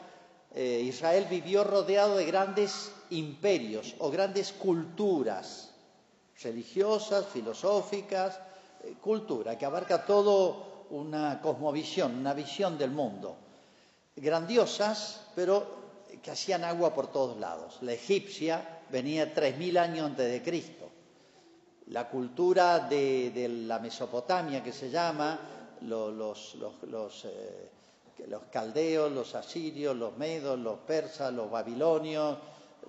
eh, 0.54 0.80
Israel 0.84 1.26
vivió 1.28 1.64
rodeado 1.64 2.18
de 2.18 2.26
grandes 2.26 2.92
imperios 3.10 3.96
o 3.98 4.12
grandes 4.12 4.52
culturas 4.52 5.74
religiosas, 6.40 7.26
filosóficas, 7.26 8.38
cultura 9.00 9.56
que 9.56 9.66
abarca 9.66 10.04
todo 10.04 10.86
una 10.90 11.40
cosmovisión, 11.40 12.16
una 12.18 12.34
visión 12.34 12.76
del 12.76 12.90
mundo. 12.90 13.36
Grandiosas, 14.14 15.28
pero 15.34 15.82
que 16.22 16.30
hacían 16.30 16.64
agua 16.64 16.94
por 16.94 17.10
todos 17.10 17.38
lados. 17.38 17.78
La 17.80 17.92
egipcia 17.92 18.82
venía 18.90 19.34
3.000 19.34 19.78
años 19.78 20.06
antes 20.06 20.30
de 20.30 20.42
Cristo. 20.42 20.90
La 21.86 22.08
cultura 22.08 22.80
de, 22.80 23.48
la 23.66 23.78
Mesopotamia, 23.78 24.62
que 24.62 24.72
se 24.72 24.90
llama, 24.90 25.38
los, 25.80 26.54
eh, 27.24 27.70
los, 28.28 28.42
caldeos, 28.50 29.10
los 29.10 29.34
asirios, 29.34 29.96
los 29.96 30.16
medos, 30.16 30.58
los 30.58 30.78
persas, 30.80 31.32
los 31.32 31.50
babilonios, 31.50 32.38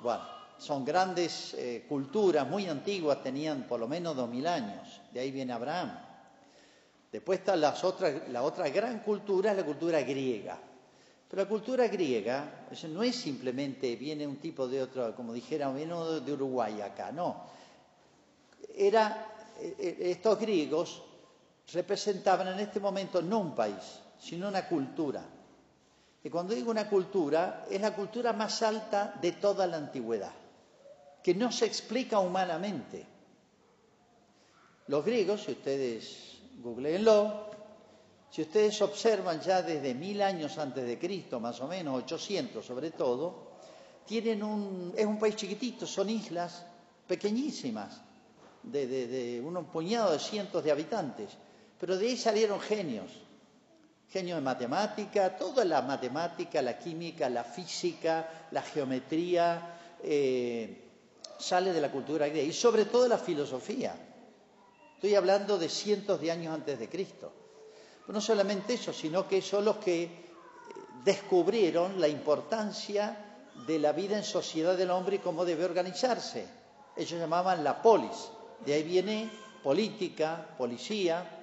bueno, 0.02 0.24
son 0.58 0.86
grandes 0.86 1.54
eh, 1.56 1.86
culturas 1.88 2.48
muy 2.48 2.68
antiguas, 2.68 3.22
tenían 3.22 3.64
por 3.64 3.80
lo 3.80 3.88
menos 3.88 4.16
2.000 4.16 4.48
años. 4.48 5.02
De 5.12 5.20
ahí 5.20 5.32
viene 5.32 5.54
Abraham. 5.54 6.00
Después 7.12 7.40
está 7.40 7.56
las 7.56 7.84
otras, 7.84 8.30
la 8.30 8.44
otra 8.44 8.70
gran 8.70 9.00
cultura, 9.00 9.52
es 9.52 9.58
la 9.58 9.66
cultura 9.66 10.02
griega 10.02 10.58
pero 11.34 11.46
la 11.46 11.50
cultura 11.50 11.88
griega 11.88 12.68
no 12.90 13.02
es 13.02 13.16
simplemente, 13.16 13.96
viene 13.96 14.28
un 14.28 14.36
tipo 14.36 14.68
de 14.68 14.84
otro, 14.84 15.16
como 15.16 15.34
dijera, 15.34 15.72
viene 15.72 15.96
de 15.96 16.32
Uruguay 16.32 16.80
acá, 16.82 17.12
no. 17.12 17.46
Era, 18.76 19.34
eh, 19.60 19.76
eh, 19.80 19.98
estos 20.12 20.40
griegos 20.40 21.02
representaban 21.74 22.50
en 22.50 22.60
este 22.60 22.80
momento 22.80 23.20
no 23.24 23.40
un 23.40 23.56
país, 23.56 24.00
sino 24.20 24.48
una 24.48 24.68
cultura. 24.68 25.26
Y 26.24 26.30
cuando 26.30 26.54
digo 26.54 26.70
una 26.70 26.88
cultura, 26.88 27.66
es 27.68 27.82
la 27.82 27.96
cultura 27.96 28.32
más 28.34 28.62
alta 28.62 29.16
de 29.20 29.32
toda 29.32 29.66
la 29.66 29.78
antigüedad, 29.78 30.34
que 31.24 31.34
no 31.34 31.52
se 31.52 31.66
explica 31.66 32.20
humanamente. 32.20 33.06
Los 34.88 35.06
griegos, 35.06 35.44
si 35.44 35.54
ustedes 35.54 36.42
googleenlo, 36.62 37.50
si 38.30 38.42
ustedes 38.42 38.82
observan 38.82 39.40
ya 39.40 39.62
desde 39.62 39.94
mil 39.94 40.22
años 40.22 40.58
antes 40.58 40.86
de 40.86 41.00
Cristo, 41.00 41.40
más 41.40 41.62
o 41.62 41.68
menos, 41.68 42.04
800 42.04 42.66
sobre 42.66 42.92
todo, 42.92 43.54
tienen 44.06 44.44
un, 44.44 44.94
es 44.98 45.06
un 45.06 45.18
país 45.18 45.36
chiquitito, 45.36 45.88
son 45.88 46.10
islas 46.10 46.66
pequeñísimas, 47.08 48.02
de, 48.64 48.88
de, 48.88 49.42
un 49.42 49.64
puñado 49.66 50.12
de 50.12 50.20
cientos 50.20 50.64
de 50.64 50.72
habitantes, 50.72 51.30
pero 51.80 51.98
de 51.98 52.08
ahí 52.08 52.18
salieron 52.18 52.60
genios, 52.60 53.12
genios 54.10 54.38
de 54.38 54.42
matemática, 54.42 55.38
toda 55.38 55.64
la 55.66 55.82
matemática, 55.82 56.62
la 56.62 56.78
química, 56.78 57.30
la 57.30 57.44
física, 57.44 58.48
la 58.52 58.62
geometría, 58.62 59.78
eh, 60.02 60.83
sale 61.38 61.74
de 61.74 61.82
la 61.82 61.92
cultura 61.92 62.28
griega 62.28 62.48
y 62.48 62.54
sobre 62.54 62.86
todo 62.86 63.08
la 63.08 63.18
filosofía. 63.18 63.96
Estoy 64.96 65.16
hablando 65.16 65.58
de 65.58 65.70
cientos 65.70 66.22
de 66.22 66.32
años 66.32 66.54
antes 66.54 66.80
de 66.80 66.90
Cristo 66.90 67.32
no 68.08 68.20
solamente 68.20 68.74
eso, 68.74 68.92
sino 68.92 69.28
que 69.28 69.42
son 69.42 69.66
los 69.66 69.78
que 69.78 70.04
eh, 70.04 70.10
descubrieron 71.06 72.02
la 72.02 72.08
importancia 72.08 73.18
de 73.66 73.80
la 73.80 73.94
vida 73.94 74.18
en 74.18 74.24
sociedad 74.24 74.76
del 74.78 74.92
hombre 74.92 75.18
y 75.18 75.20
cómo 75.20 75.46
debe 75.46 75.64
organizarse. 75.64 76.46
Ellos 76.96 77.20
llamaban 77.20 77.64
la 77.64 77.82
polis. 77.82 78.30
De 78.66 78.74
ahí 78.74 78.84
viene 78.84 79.32
política, 79.64 80.50
policía. 80.58 81.40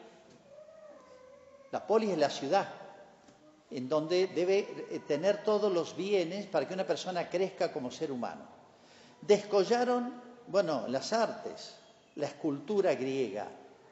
La 1.73 1.87
polis 1.87 2.11
es 2.11 2.19
la 2.19 2.31
ciudad, 2.31 2.69
en 3.71 3.89
donde 3.89 4.27
debe 4.27 4.59
eh, 4.91 5.01
tener 5.07 5.43
todos 5.43 5.73
los 5.73 5.97
bienes 5.97 6.47
para 6.47 6.69
que 6.69 6.75
una 6.75 6.87
persona 6.87 7.29
crezca 7.31 7.73
como 7.73 7.91
ser 7.91 8.13
humano. 8.13 8.60
Descollaron, 9.23 10.15
bueno, 10.47 10.87
las 10.89 11.13
artes, 11.13 11.77
la 12.17 12.27
escultura 12.27 12.95
griega, 12.95 13.49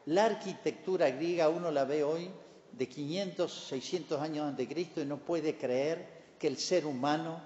la 0.07 0.25
arquitectura 0.25 1.11
griega, 1.11 1.49
uno 1.49 1.71
la 1.71 1.85
ve 1.85 2.03
hoy 2.03 2.31
de 2.73 2.89
500, 2.89 3.67
600 3.69 4.21
años 4.21 4.47
antes 4.47 4.67
de 4.67 4.75
Cristo 4.75 5.01
y 5.01 5.07
no 5.07 5.19
puede 5.19 5.57
creer 5.57 6.35
que 6.39 6.47
el 6.47 6.57
ser 6.57 6.87
humano, 6.87 7.41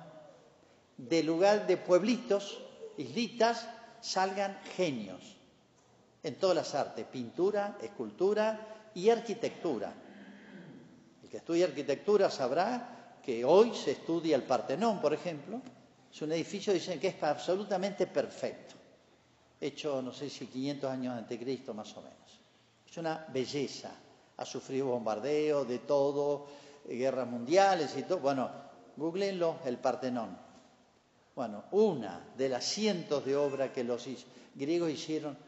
de 0.96 1.22
lugar 1.22 1.66
de 1.66 1.76
pueblitos, 1.76 2.62
islitas, 2.96 3.66
salgan 4.00 4.58
genios 4.76 5.36
en 6.22 6.36
todas 6.36 6.56
las 6.56 6.74
artes, 6.74 7.04
pintura, 7.06 7.78
escultura 7.82 8.90
y 8.94 9.08
arquitectura. 9.08 9.92
El 11.22 11.28
que 11.28 11.38
estudia 11.38 11.66
arquitectura 11.66 12.30
sabrá 12.30 13.18
que 13.24 13.44
hoy 13.44 13.74
se 13.74 13.92
estudia 13.92 14.36
el 14.36 14.42
Partenón, 14.42 15.00
por 15.00 15.14
ejemplo, 15.14 15.60
es 16.12 16.22
un 16.22 16.32
edificio, 16.32 16.72
dicen 16.72 17.00
que 17.00 17.08
es 17.08 17.22
absolutamente 17.22 18.06
perfecto, 18.06 18.74
hecho, 19.58 20.02
no 20.02 20.12
sé 20.12 20.28
si 20.28 20.46
500 20.46 20.90
años 20.90 21.16
antes 21.16 21.38
de 21.38 21.44
Cristo 21.44 21.72
más 21.72 21.96
o 21.96 22.02
menos. 22.02 22.40
Es 22.88 22.96
una 22.98 23.26
belleza, 23.32 23.90
ha 24.36 24.44
sufrido 24.44 24.88
bombardeos 24.88 25.66
de 25.66 25.78
todo, 25.78 26.46
eh, 26.86 26.96
guerras 26.96 27.26
mundiales 27.26 27.96
y 27.96 28.02
todo. 28.02 28.18
Bueno, 28.18 28.50
googleenlo, 28.96 29.60
el 29.64 29.78
Partenón. 29.78 30.36
Bueno, 31.34 31.64
una 31.70 32.20
de 32.36 32.50
las 32.50 32.64
cientos 32.64 33.24
de 33.24 33.34
obras 33.34 33.70
que 33.70 33.84
los 33.84 34.06
griegos 34.54 34.90
hicieron, 34.90 35.38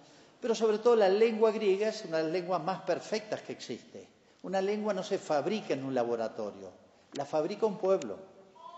pero 0.40 0.54
sobre 0.54 0.78
todo 0.78 0.96
la 0.96 1.10
lengua 1.10 1.50
griega 1.50 1.88
es 1.88 2.06
una 2.06 2.18
de 2.18 2.24
las 2.24 2.32
lenguas 2.32 2.62
más 2.62 2.80
perfectas 2.82 3.42
que 3.42 3.52
existe. 3.52 4.08
Una 4.42 4.62
lengua 4.62 4.94
no 4.94 5.02
se 5.02 5.18
fabrica 5.18 5.74
en 5.74 5.84
un 5.84 5.94
laboratorio, 5.94 6.70
la 7.12 7.26
fabrica 7.26 7.66
un 7.66 7.76
pueblo, 7.76 8.18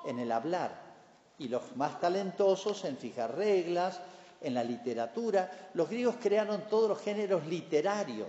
en 0.05 0.19
el 0.19 0.33
hablar. 0.33 0.86
Y 1.39 1.49
los 1.49 1.77
más 1.77 2.01
talentosos 2.01 2.85
en 2.85 2.97
fijar 2.97 3.37
reglas, 3.37 4.01
en 4.41 4.55
la 4.55 4.65
literatura. 4.65 5.71
Los 5.75 5.89
griegos 5.89 6.17
crearon 6.21 6.63
todos 6.69 6.89
los 6.89 7.01
géneros 7.01 7.47
literarios 7.47 8.29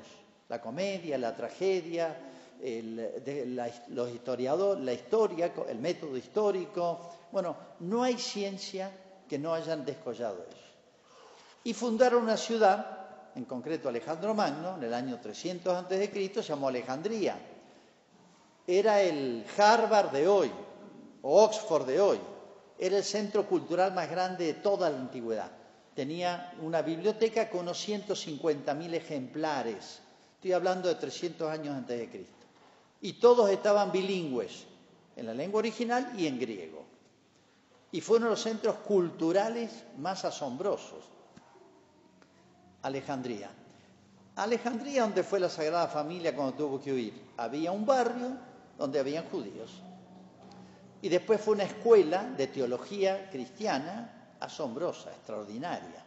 la 0.49 0.61
comedia, 0.61 1.17
la 1.17 1.35
tragedia, 1.35 2.15
la, 2.61 3.69
los 3.89 4.09
historiadores, 4.11 4.83
la 4.83 4.93
historia, 4.93 5.53
el 5.67 5.79
método 5.79 6.15
histórico. 6.15 7.11
Bueno, 7.31 7.55
no 7.81 8.03
hay 8.03 8.17
ciencia 8.17 8.91
que 9.27 9.37
no 9.37 9.53
hayan 9.53 9.85
descollado 9.85 10.45
eso. 10.49 10.57
Y 11.63 11.73
fundaron 11.73 12.23
una 12.23 12.37
ciudad, 12.37 13.31
en 13.35 13.43
concreto 13.43 13.89
Alejandro 13.89 14.33
Magno, 14.33 14.77
en 14.77 14.83
el 14.83 14.93
año 14.93 15.19
300 15.19 15.75
a.C., 15.75 16.31
llamó 16.47 16.69
Alejandría. 16.69 17.37
era 18.65 19.01
el 19.01 19.45
Harvard 19.57 20.11
de 20.11 20.27
hoy, 20.27 20.51
o 21.21 21.43
Oxford 21.43 21.85
de 21.85 21.99
hoy. 21.99 22.19
Era 22.79 22.97
el 22.97 23.03
centro 23.03 23.47
cultural 23.47 23.93
más 23.93 24.09
grande 24.09 24.45
de 24.45 24.53
toda 24.55 24.89
la 24.89 24.97
antigüedad. 24.97 25.51
Tenía 25.95 26.53
una 26.61 26.83
biblioteca 26.83 27.49
con 27.49 27.61
unos 27.61 27.87
150.000 27.87 28.93
ejemplares. 28.93 29.99
Estoy 30.35 30.53
hablando 30.53 30.87
de 30.87 30.95
300 30.95 31.49
años 31.49 31.75
antes 31.75 31.97
de 31.97 32.09
Cristo. 32.09 32.45
Y 33.01 33.13
todos 33.13 33.49
estaban 33.49 33.91
bilingües, 33.91 34.65
en 35.15 35.25
la 35.25 35.33
lengua 35.33 35.59
original 35.59 36.13
y 36.15 36.27
en 36.27 36.39
griego. 36.39 36.85
Y 37.91 38.01
fue 38.01 38.17
uno 38.17 38.27
de 38.27 38.31
los 38.31 38.41
centros 38.41 38.75
culturales 38.77 39.71
más 39.97 40.23
asombrosos. 40.25 41.05
Alejandría. 42.83 43.49
Alejandría, 44.35 45.01
donde 45.01 45.23
fue 45.23 45.39
la 45.39 45.49
Sagrada 45.49 45.87
Familia 45.87 46.35
cuando 46.35 46.53
tuvo 46.53 46.79
que 46.79 46.93
huir, 46.93 47.13
había 47.37 47.71
un 47.71 47.87
barrio 47.87 48.37
donde 48.77 48.99
habían 48.99 49.25
judíos. 49.29 49.81
Y 51.01 51.09
después 51.09 51.39
fue 51.39 51.55
una 51.55 51.63
escuela 51.63 52.23
de 52.23 52.47
teología 52.47 53.29
cristiana 53.29 54.35
asombrosa, 54.39 55.11
extraordinaria. 55.11 56.03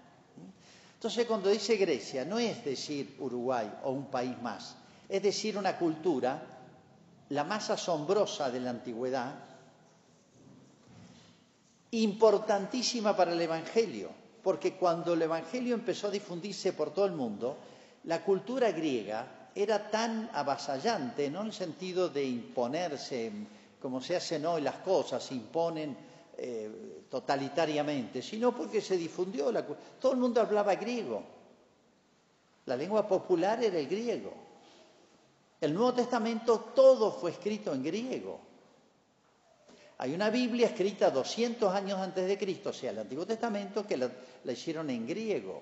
Entonces 0.94 1.26
cuando 1.26 1.48
dice 1.48 1.76
Grecia, 1.76 2.24
no 2.24 2.38
es 2.38 2.64
decir 2.64 3.16
Uruguay 3.20 3.70
o 3.84 3.90
un 3.90 4.06
país 4.06 4.40
más, 4.42 4.76
es 5.08 5.22
decir 5.22 5.56
una 5.56 5.76
cultura, 5.78 6.42
la 7.30 7.44
más 7.44 7.70
asombrosa 7.70 8.50
de 8.50 8.60
la 8.60 8.70
antigüedad, 8.70 9.32
importantísima 11.92 13.16
para 13.16 13.32
el 13.32 13.40
Evangelio, 13.40 14.10
porque 14.42 14.74
cuando 14.74 15.14
el 15.14 15.22
Evangelio 15.22 15.74
empezó 15.74 16.08
a 16.08 16.10
difundirse 16.10 16.72
por 16.72 16.92
todo 16.92 17.06
el 17.06 17.12
mundo, 17.12 17.56
la 18.04 18.22
cultura 18.22 18.70
griega 18.70 19.48
era 19.54 19.90
tan 19.90 20.30
avasallante, 20.32 21.30
no 21.30 21.40
en 21.40 21.46
el 21.48 21.52
sentido 21.52 22.08
de 22.08 22.24
imponerse, 22.24 23.32
como 23.80 24.00
se 24.00 24.16
hacen 24.16 24.44
hoy 24.46 24.60
las 24.60 24.76
cosas, 24.76 25.22
se 25.22 25.34
imponen 25.34 25.96
eh, 26.36 27.04
totalitariamente, 27.08 28.22
sino 28.22 28.54
porque 28.54 28.80
se 28.80 28.96
difundió 28.96 29.50
la 29.50 29.64
Todo 29.64 30.12
el 30.12 30.18
mundo 30.18 30.40
hablaba 30.40 30.74
griego. 30.74 31.22
La 32.66 32.76
lengua 32.76 33.06
popular 33.08 33.62
era 33.64 33.78
el 33.78 33.88
griego. 33.88 34.32
El 35.60 35.74
Nuevo 35.74 35.94
Testamento 35.94 36.60
todo 36.74 37.12
fue 37.12 37.32
escrito 37.32 37.72
en 37.72 37.82
griego. 37.82 38.40
Hay 39.98 40.14
una 40.14 40.30
Biblia 40.30 40.68
escrita 40.68 41.10
200 41.10 41.74
años 41.74 41.98
antes 41.98 42.26
de 42.26 42.38
Cristo, 42.38 42.70
o 42.70 42.72
sea, 42.72 42.90
el 42.90 43.00
Antiguo 43.00 43.26
Testamento, 43.26 43.86
que 43.86 43.98
la, 43.98 44.10
la 44.44 44.52
hicieron 44.52 44.88
en 44.88 45.06
griego, 45.06 45.60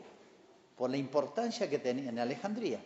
por 0.77 0.91
la 0.91 0.97
importancia 0.97 1.69
que 1.69 1.81
tenía 1.81 2.11
en 2.11 2.21
Alejandría. 2.21 2.79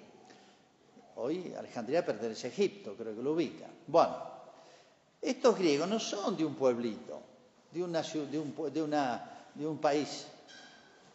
Hoy 1.17 1.53
Alejandría 1.55 2.07
pertenece 2.07 2.47
a 2.47 2.51
Egipto, 2.51 2.95
creo 2.97 3.15
que 3.15 3.23
lo 3.23 3.33
ubica. 3.33 3.67
Bueno, 3.87 4.32
estos 5.23 5.57
griegos 5.57 5.89
no 5.89 6.01
son 6.01 6.37
de 6.37 6.45
un 6.45 6.57
pueblito, 6.57 7.21
de, 7.71 7.85
una, 7.85 8.03
un, 8.15 8.73
de, 8.73 8.83
una, 8.83 9.31
de 9.55 9.67
un 9.67 9.79
país. 9.79 10.27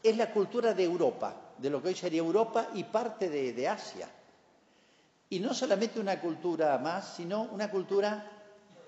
Es 0.02 0.16
la 0.16 0.32
cultura 0.32 0.74
de 0.74 0.86
Europa, 0.86 1.36
de 1.58 1.70
lo 1.70 1.82
que 1.82 1.90
hoy 1.90 1.96
sería 1.96 2.20
Europa 2.20 2.70
y 2.74 2.86
parte 2.86 3.30
de, 3.30 3.52
de 3.52 3.68
Asia. 3.68 4.10
Y 5.30 5.40
no 5.42 5.54
solamente 5.54 6.00
una 6.00 6.22
cultura 6.22 6.78
más, 6.78 7.16
sino 7.18 7.44
una 7.52 7.70
cultura 7.70 8.32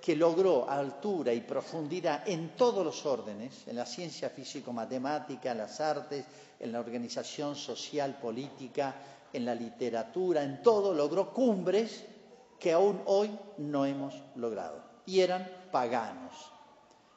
que 0.02 0.16
logró 0.16 0.70
altura 0.70 1.34
y 1.34 1.42
profundidad 1.42 2.26
en 2.26 2.56
todos 2.56 2.86
los 2.86 3.06
órdenes, 3.06 3.68
en 3.68 3.76
la 3.76 3.86
ciencia 3.86 4.30
físico-matemática, 4.30 5.52
en 5.52 5.58
las 5.58 5.82
artes, 5.82 6.24
en 6.62 6.72
la 6.72 6.80
organización 6.80 7.58
social, 7.58 8.18
política, 8.22 8.96
en 9.34 9.44
la 9.44 9.54
literatura, 9.54 10.44
en 10.44 10.64
todo, 10.64 10.94
logró 10.94 11.34
cumbres 11.34 12.06
que 12.58 12.72
aún 12.72 13.02
hoy 13.06 13.30
no 13.58 13.86
hemos 13.86 14.16
logrado. 14.36 14.89
Y 15.10 15.22
eran 15.22 15.50
paganos. 15.72 16.52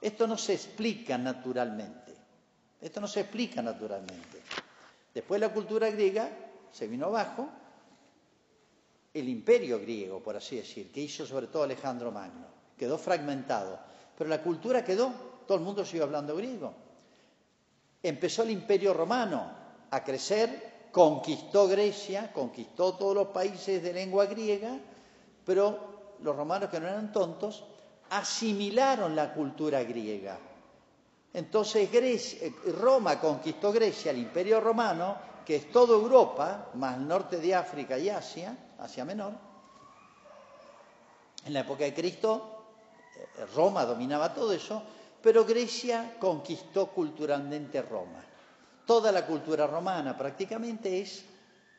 Esto 0.01 0.27
no 0.27 0.38
se 0.38 0.55
explica 0.55 1.19
naturalmente. 1.19 2.16
Esto 2.81 3.01
no 3.01 3.07
se 3.07 3.21
explica 3.21 3.61
naturalmente. 3.61 4.40
Después 5.12 5.38
la 5.38 5.53
cultura 5.53 5.90
griega 5.90 6.31
se 6.73 6.88
vino 6.88 7.07
abajo, 7.07 7.49
el 9.12 9.29
imperio 9.29 9.79
griego, 9.79 10.23
por 10.23 10.37
así 10.37 10.57
decir, 10.57 10.90
que 10.90 11.03
hizo 11.03 11.27
sobre 11.27 11.49
todo 11.49 11.64
Alejandro 11.64 12.11
Magno 12.11 12.62
quedó 12.79 12.99
fragmentado. 12.99 13.79
Pero 14.16 14.29
la 14.29 14.43
cultura 14.43 14.85
quedó, 14.85 15.12
todo 15.47 15.59
el 15.59 15.64
mundo 15.64 15.85
siguió 15.85 16.05
hablando 16.05 16.35
griego. 16.35 16.75
Empezó 18.03 18.43
el 18.43 18.51
imperio 18.51 18.93
romano 18.95 19.53
a 19.90 20.03
crecer, 20.03 20.88
conquistó 20.90 21.69
Grecia, 21.69 22.33
conquistó 22.33 22.95
todos 22.95 23.14
los 23.14 23.29
países 23.29 23.83
de 23.83 23.93
lengua 23.93 24.27
griega, 24.27 24.81
pero 25.45 26.16
los 26.23 26.35
romanos 26.35 26.71
que 26.71 26.81
no 26.81 26.88
eran 26.88 27.12
tontos, 27.12 27.64
asimilaron 28.12 29.16
la 29.16 29.33
cultura 29.33 29.83
griega. 29.83 30.38
Entonces 31.33 31.88
Roma 32.79 33.18
conquistó 33.18 33.72
Grecia, 33.72 34.11
el 34.11 34.18
imperio 34.18 34.61
romano, 34.61 35.16
que 35.46 35.57
es 35.57 35.72
toda 35.72 35.94
Europa, 35.94 36.68
más 36.75 36.96
el 36.98 37.09
norte 37.09 37.38
de 37.38 37.55
África 37.55 37.98
y 37.98 38.11
Asia, 38.11 38.57
Asia 38.79 39.05
Menor. 39.05 39.33
En 41.46 41.55
la 41.55 41.61
época 41.61 41.85
de 41.85 41.94
Cristo 41.94 42.64
Roma 43.55 43.85
dominaba 43.85 44.35
todo 44.35 44.53
eso, 44.53 44.83
pero 45.22 45.44
Grecia 45.44 46.16
conquistó 46.18 46.88
culturalmente 46.88 47.81
Roma. 47.81 48.22
Toda 48.87 49.11
la 49.11 49.25
cultura 49.25 49.66
romana 49.66 50.16
prácticamente 50.16 51.01
es 51.01 51.25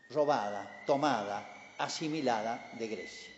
robada, 0.09 0.83
tomada, 0.87 1.73
asimilada 1.77 2.71
de 2.79 2.87
Grecia. 2.87 3.32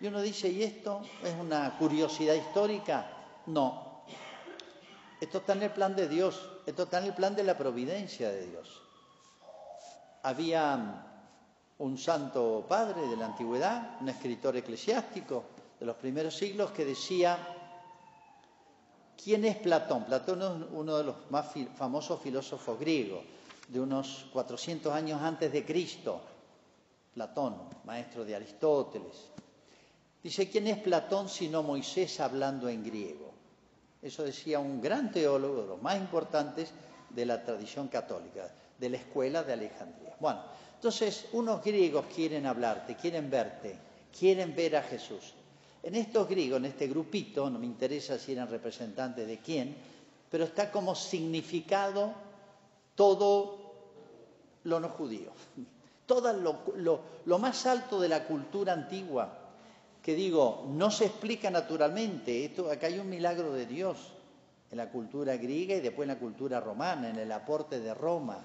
Y 0.00 0.06
uno 0.06 0.20
dice, 0.20 0.48
¿y 0.48 0.62
esto 0.62 1.02
es 1.22 1.34
una 1.34 1.76
curiosidad 1.78 2.34
histórica? 2.34 3.06
No. 3.46 4.02
Esto 5.20 5.38
está 5.38 5.54
en 5.54 5.62
el 5.62 5.70
plan 5.70 5.96
de 5.96 6.08
Dios, 6.08 6.50
esto 6.66 6.82
está 6.82 6.98
en 6.98 7.04
el 7.04 7.14
plan 7.14 7.34
de 7.34 7.44
la 7.44 7.56
providencia 7.56 8.30
de 8.30 8.46
Dios. 8.46 8.82
Había 10.22 11.06
un 11.78 11.96
santo 11.96 12.66
padre 12.68 13.06
de 13.08 13.16
la 13.16 13.26
antigüedad, 13.26 13.96
un 14.00 14.08
escritor 14.10 14.56
eclesiástico, 14.56 15.44
de 15.80 15.86
los 15.86 15.96
primeros 15.96 16.36
siglos 16.36 16.70
que 16.70 16.84
decía, 16.84 17.38
¿quién 19.22 19.44
es 19.44 19.56
Platón? 19.56 20.04
Platón 20.04 20.42
es 20.42 20.68
uno 20.72 20.98
de 20.98 21.04
los 21.04 21.30
más 21.30 21.46
famosos 21.74 22.20
filósofos 22.20 22.78
griegos, 22.78 23.24
de 23.68 23.80
unos 23.80 24.26
400 24.32 24.92
años 24.92 25.20
antes 25.22 25.50
de 25.52 25.64
Cristo. 25.64 26.20
Platón, 27.14 27.56
maestro 27.84 28.24
de 28.24 28.36
Aristóteles. 28.36 29.30
Dice, 30.26 30.50
¿quién 30.50 30.66
es 30.66 30.78
Platón 30.78 31.28
sino 31.28 31.62
Moisés 31.62 32.18
hablando 32.18 32.68
en 32.68 32.82
griego? 32.82 33.30
Eso 34.02 34.24
decía 34.24 34.58
un 34.58 34.80
gran 34.80 35.12
teólogo, 35.12 35.62
de 35.62 35.68
los 35.68 35.80
más 35.80 35.98
importantes 35.98 36.72
de 37.10 37.24
la 37.24 37.44
tradición 37.44 37.86
católica, 37.86 38.52
de 38.76 38.90
la 38.90 38.96
escuela 38.96 39.44
de 39.44 39.52
Alejandría. 39.52 40.16
Bueno, 40.18 40.40
entonces 40.74 41.26
unos 41.32 41.62
griegos 41.62 42.06
quieren 42.12 42.44
hablarte, 42.44 42.96
quieren 42.96 43.30
verte, 43.30 43.78
quieren 44.18 44.52
ver 44.56 44.74
a 44.74 44.82
Jesús. 44.82 45.32
En 45.80 45.94
estos 45.94 46.28
griegos, 46.28 46.58
en 46.58 46.64
este 46.64 46.88
grupito, 46.88 47.48
no 47.48 47.60
me 47.60 47.66
interesa 47.66 48.18
si 48.18 48.32
eran 48.32 48.50
representantes 48.50 49.28
de 49.28 49.38
quién, 49.38 49.76
pero 50.28 50.42
está 50.42 50.72
como 50.72 50.96
significado 50.96 52.12
todo 52.96 53.60
lo 54.64 54.80
no 54.80 54.88
judío, 54.88 55.30
todo 56.04 56.32
lo, 56.32 57.38
más 57.38 57.64
alto 57.66 58.00
de 58.00 58.08
la 58.08 58.24
cultura 58.24 58.72
antigua, 58.72 59.45
que 60.06 60.14
digo, 60.14 60.64
no 60.68 60.92
se 60.92 61.06
explica 61.06 61.50
naturalmente, 61.50 62.44
esto, 62.44 62.70
acá 62.70 62.86
hay 62.86 63.00
un 63.00 63.08
milagro 63.08 63.52
de 63.52 63.66
Dios 63.66 64.12
en 64.70 64.78
la 64.78 64.88
cultura 64.88 65.36
griega 65.36 65.74
y 65.74 65.80
después 65.80 66.08
en 66.08 66.14
la 66.14 66.20
cultura 66.20 66.60
romana, 66.60 67.10
en 67.10 67.18
el 67.18 67.32
aporte 67.32 67.80
de 67.80 67.92
Roma. 67.92 68.38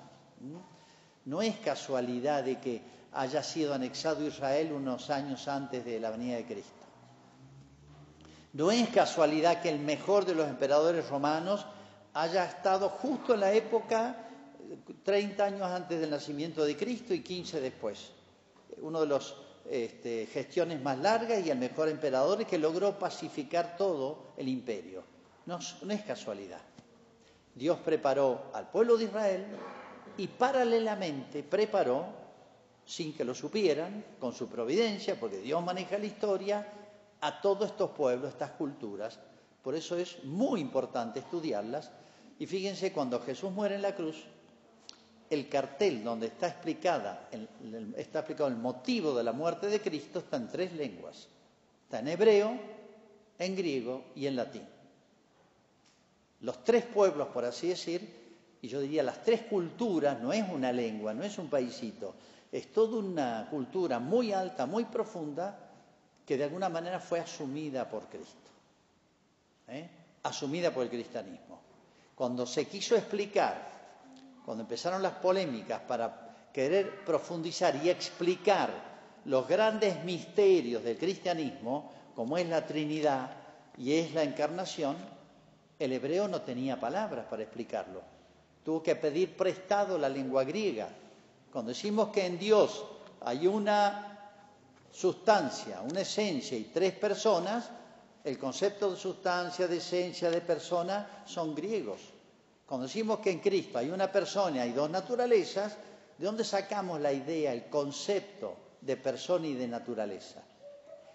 No 1.26 1.40
es 1.44 1.58
casualidad 1.58 2.44
de 2.46 2.60
que 2.60 2.82
haya 3.12 3.44
sido 3.44 3.76
anexado 3.76 4.26
Israel 4.26 4.72
unos 4.72 5.12
años 5.12 5.48
antes 5.48 5.86
de 5.86 6.00
la 6.00 6.10
venida 6.10 6.38
de 6.38 6.46
Cristo. 6.46 6.84
No 8.54 8.72
es 8.72 8.90
casualidad 8.90 9.62
que 9.62 9.70
el 9.70 9.78
mejor 9.78 10.26
de 10.26 10.34
los 10.34 10.50
emperadores 10.50 11.08
romanos 11.10 11.68
haya 12.16 12.44
estado 12.44 12.90
justo 12.90 13.36
en 13.36 13.40
la 13.40 13.54
época 13.54 14.30
30 15.04 15.46
años 15.46 15.62
antes 15.62 16.00
del 16.00 16.10
nacimiento 16.10 16.66
de 16.66 16.76
Cristo 16.76 17.14
y 17.14 17.22
15 17.22 17.62
después. 17.62 18.10
Uno 18.82 19.02
de 19.02 19.06
las 19.06 19.36
este, 19.70 20.26
gestiones 20.28 20.82
más 20.82 20.98
largas 21.00 21.46
y 21.46 21.50
el 21.50 21.58
mejor 21.58 21.90
emperador 21.90 22.46
que 22.46 22.58
logró 22.58 22.98
pacificar 22.98 23.78
todo 23.78 24.34
el 24.38 24.48
imperio. 24.48 25.04
No, 25.46 25.60
no 25.82 25.94
es 25.94 26.02
casualidad. 26.04 26.62
Dios 27.54 27.80
preparó 27.80 28.52
al 28.54 28.70
pueblo 28.70 28.98
de 28.98 29.06
Israel 29.06 29.46
y 30.18 30.28
paralelamente 30.28 31.44
preparó, 31.44 32.06
sin 32.86 33.14
que 33.14 33.24
lo 33.24 33.34
supieran, 33.34 34.04
con 34.20 34.34
su 34.34 34.48
providencia, 34.48 35.20
porque 35.20 35.38
Dios 35.38 35.64
maneja 35.64 35.98
la 35.98 36.06
historia, 36.06 36.68
a 37.22 37.40
todos 37.40 37.70
estos 37.70 37.92
pueblos, 37.92 38.30
estas 38.30 38.52
culturas. 38.52 39.20
Por 39.62 39.76
eso 39.76 39.96
es 39.96 40.24
muy 40.24 40.60
importante 40.60 41.20
estudiarlas. 41.20 41.92
Y 42.40 42.48
fíjense, 42.48 42.92
cuando 42.92 43.20
Jesús 43.22 43.52
muere 43.52 43.76
en 43.76 43.84
la 43.84 43.96
cruz, 43.96 44.26
el 45.32 45.48
cartel 45.48 46.04
donde 46.04 46.28
está, 46.28 46.50
explicada, 46.50 47.30
está 47.96 48.20
explicado 48.20 48.50
el 48.50 48.58
motivo 48.58 49.16
de 49.16 49.24
la 49.24 49.32
muerte 49.32 49.68
de 49.68 49.80
Cristo 49.80 50.20
está 50.20 50.36
en 50.36 50.50
tres 50.50 50.74
lenguas. 50.74 51.30
Está 51.86 52.00
en 52.00 52.10
hebreo, 52.10 52.60
en 53.40 53.56
griego 53.56 54.04
y 54.14 54.28
en 54.28 54.36
latín. 54.36 54.68
Los 56.42 56.66
tres 56.66 56.84
pueblos, 56.86 57.30
por 57.30 57.46
así 57.46 57.70
decir, 57.70 58.22
y 58.62 58.68
yo 58.68 58.82
diría 58.82 59.04
las 59.04 59.24
tres 59.24 59.44
culturas, 59.44 60.22
no 60.22 60.34
es 60.34 60.44
una 60.50 60.74
lengua, 60.74 61.14
no 61.14 61.24
es 61.24 61.38
un 61.38 61.50
paisito, 61.50 62.14
es 62.52 62.74
toda 62.74 62.98
una 62.98 63.48
cultura 63.50 64.00
muy 64.00 64.34
alta, 64.34 64.66
muy 64.66 64.84
profunda, 64.84 65.58
que 66.26 66.36
de 66.36 66.44
alguna 66.44 66.68
manera 66.68 67.00
fue 67.00 67.22
asumida 67.22 67.90
por 67.90 68.08
Cristo, 68.08 68.52
¿eh? 69.70 69.90
asumida 70.24 70.74
por 70.74 70.84
el 70.84 70.90
cristianismo. 70.90 71.62
Cuando 72.16 72.46
se 72.46 72.68
quiso 72.68 72.98
explicar, 72.98 73.81
cuando 74.46 74.64
empezaron 74.64 75.02
las 75.02 75.14
polémicas 75.14 75.82
para 75.82 76.50
querer 76.54 77.04
profundizar 77.06 77.76
y 77.84 77.90
explicar 77.90 78.70
los 79.26 79.48
grandes 79.48 80.04
misterios 80.04 80.84
del 80.84 80.98
cristianismo, 80.98 81.92
como 82.16 82.38
es 82.38 82.48
la 82.48 82.66
Trinidad 82.66 83.32
y 83.78 83.94
es 83.94 84.14
la 84.14 84.24
encarnación, 84.24 84.98
el 85.80 85.94
hebreo 85.94 86.28
no 86.28 86.42
tenía 86.42 86.80
palabras 86.80 87.26
para 87.30 87.44
explicarlo. 87.44 88.02
Tuvo 88.64 88.84
que 88.84 88.96
pedir 88.96 89.36
prestado 89.36 89.98
la 89.98 90.10
lengua 90.10 90.44
griega. 90.44 90.90
Cuando 91.52 91.70
decimos 91.70 92.10
que 92.10 92.26
en 92.26 92.38
Dios 92.38 92.86
hay 93.22 93.48
una 93.48 94.12
sustancia, 94.92 95.82
una 95.82 96.02
esencia 96.02 96.58
y 96.58 96.66
tres 96.66 96.94
personas, 96.94 97.70
el 98.24 98.38
concepto 98.38 98.92
de 98.92 98.98
sustancia, 98.98 99.68
de 99.68 99.78
esencia, 99.78 100.30
de 100.30 100.42
persona 100.42 101.24
son 101.26 101.56
griegos. 101.56 102.02
Cuando 102.72 102.88
decimos 102.88 103.20
que 103.20 103.32
en 103.32 103.40
Cristo 103.40 103.80
hay 103.80 103.90
una 103.90 104.10
persona 104.10 104.66
y 104.66 104.72
dos 104.72 104.90
naturalezas, 104.90 105.76
¿de 106.18 106.26
dónde 106.26 106.46
sacamos 106.46 107.02
la 107.02 107.12
idea, 107.12 107.52
el 107.52 107.66
concepto 107.66 108.56
de 108.80 108.96
persona 108.96 109.46
y 109.46 109.56
de 109.56 109.68
naturaleza? 109.68 110.42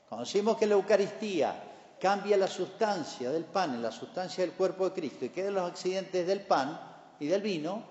Cuando 0.06 0.26
decimos 0.26 0.58
que 0.58 0.66
la 0.66 0.74
Eucaristía 0.74 1.54
cambia 1.98 2.36
la 2.36 2.46
sustancia 2.46 3.30
del 3.30 3.46
pan 3.46 3.74
en 3.74 3.80
la 3.80 3.90
sustancia 3.90 4.44
del 4.44 4.52
cuerpo 4.52 4.90
de 4.90 4.94
Cristo 5.00 5.24
y 5.24 5.30
quedan 5.30 5.54
los 5.54 5.70
accidentes 5.70 6.26
del 6.26 6.42
pan 6.42 6.78
y 7.18 7.26
del 7.26 7.40
vino, 7.40 7.82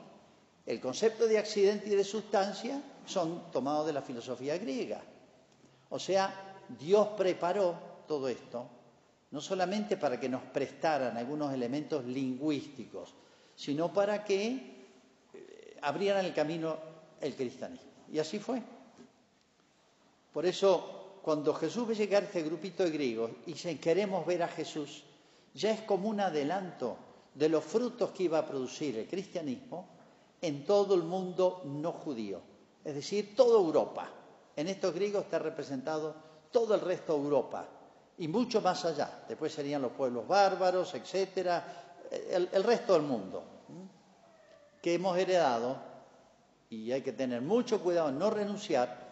el 0.64 0.80
concepto 0.80 1.26
de 1.26 1.40
accidente 1.40 1.90
y 1.90 1.96
de 1.96 2.04
sustancia 2.04 2.80
son 3.08 3.52
tomados 3.52 3.88
de 3.88 3.94
la 3.94 4.04
filosofía 4.04 4.60
griega. 4.60 5.02
O 5.90 5.98
sea, 5.98 6.60
Dios 6.70 7.08
preparó 7.18 7.74
todo 8.08 8.28
esto 8.28 8.70
no 9.32 9.42
solamente 9.42 9.98
para 9.98 10.20
que 10.20 10.30
nos 10.30 10.44
prestaran 10.44 11.18
algunos 11.18 11.52
elementos 11.52 12.06
lingüísticos, 12.06 13.16
sino 13.56 13.92
para 13.94 14.24
que 14.24 14.48
eh, 15.34 15.78
abrieran 15.82 16.26
el 16.26 16.34
camino 16.34 16.78
el 17.22 17.36
cristianismo. 17.36 17.92
Y 18.12 18.20
así 18.20 18.40
fue. 18.40 18.62
Por 20.34 20.46
eso, 20.46 21.20
cuando 21.22 21.54
Jesús 21.54 21.88
ve 21.88 21.96
llegar 21.96 22.24
este 22.24 22.44
grupito 22.44 22.84
de 22.84 22.92
griegos 22.92 23.32
y 23.46 23.54
dicen 23.54 23.80
queremos 23.80 24.26
ver 24.26 24.44
a 24.44 24.48
Jesús, 24.48 25.04
ya 25.54 25.72
es 25.72 25.82
como 25.82 26.10
un 26.10 26.20
adelanto 26.20 26.98
de 27.34 27.50
los 27.50 27.64
frutos 27.64 28.12
que 28.12 28.24
iba 28.24 28.40
a 28.40 28.46
producir 28.46 28.98
el 28.98 29.08
cristianismo 29.08 29.88
en 30.42 30.66
todo 30.66 30.96
el 30.96 31.04
mundo 31.04 31.62
no 31.66 31.92
judío, 31.92 32.42
es 32.84 32.96
decir, 32.96 33.36
toda 33.36 33.60
Europa. 33.60 34.12
En 34.56 34.68
estos 34.68 34.94
griegos 34.94 35.24
está 35.24 35.40
representado 35.40 36.16
todo 36.52 36.76
el 36.76 36.82
resto 36.82 37.14
de 37.14 37.24
Europa 37.24 37.68
y 38.18 38.28
mucho 38.28 38.62
más 38.62 38.86
allá. 38.86 39.24
Después 39.28 39.54
serían 39.54 39.82
los 39.82 39.92
pueblos 39.92 40.28
bárbaros, 40.28 40.94
etcétera, 40.94 41.85
el, 42.32 42.64
resto 42.64 42.94
del 42.94 43.04
mundo, 43.04 43.44
que 44.82 44.94
hemos 44.96 45.18
heredado, 45.18 45.78
y 46.70 46.92
hay 46.92 47.02
que 47.02 47.14
tener 47.14 47.42
mucho 47.42 47.82
cuidado 47.82 48.10
en 48.10 48.20
no 48.20 48.30
renunciar, 48.30 49.06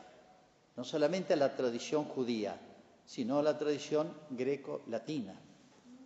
no 0.75 0.83
solamente 0.83 1.33
a 1.33 1.37
la 1.37 1.55
tradición 1.55 2.05
judía, 2.05 2.59
sino 3.05 3.39
a 3.39 3.43
la 3.43 3.57
tradición 3.57 4.13
greco-latina, 4.29 5.33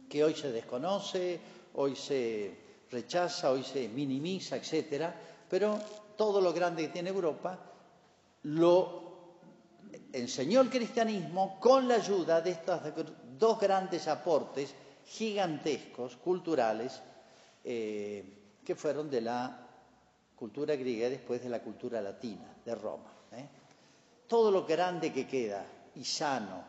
que 0.09 0.23
hoy 0.23 0.33
se 0.35 0.51
desconoce, 0.51 1.39
hoy 1.75 1.95
se 1.95 2.57
rechaza, 2.91 3.51
hoy 3.51 3.63
se 3.63 3.87
minimiza, 3.89 4.55
etcétera, 4.55 5.13
pero 5.49 5.79
todo 6.15 6.41
lo 6.41 6.53
grande 6.53 6.83
que 6.83 6.93
tiene 6.93 7.09
Europa 7.09 7.57
lo 8.43 9.07
enseñó 10.13 10.61
el 10.61 10.69
cristianismo 10.69 11.59
con 11.59 11.87
la 11.87 11.95
ayuda 11.95 12.41
de 12.41 12.51
estos 12.51 12.81
dos 13.37 13.59
grandes 13.59 14.07
aportes 14.07 14.73
gigantescos, 15.07 16.17
culturales, 16.17 17.01
eh, 17.63 18.23
que 18.63 18.75
fueron 18.75 19.09
de 19.09 19.21
la 19.21 19.65
cultura 20.35 20.75
griega 20.75 21.07
y 21.07 21.11
después 21.11 21.41
de 21.41 21.49
la 21.49 21.61
cultura 21.61 22.01
latina, 22.01 22.55
de 22.63 22.75
Roma. 22.75 23.11
¿eh? 23.31 23.47
Todo 24.27 24.51
lo 24.51 24.65
grande 24.65 25.13
que 25.13 25.25
queda, 25.25 25.65
y 25.95 26.03
sano, 26.03 26.63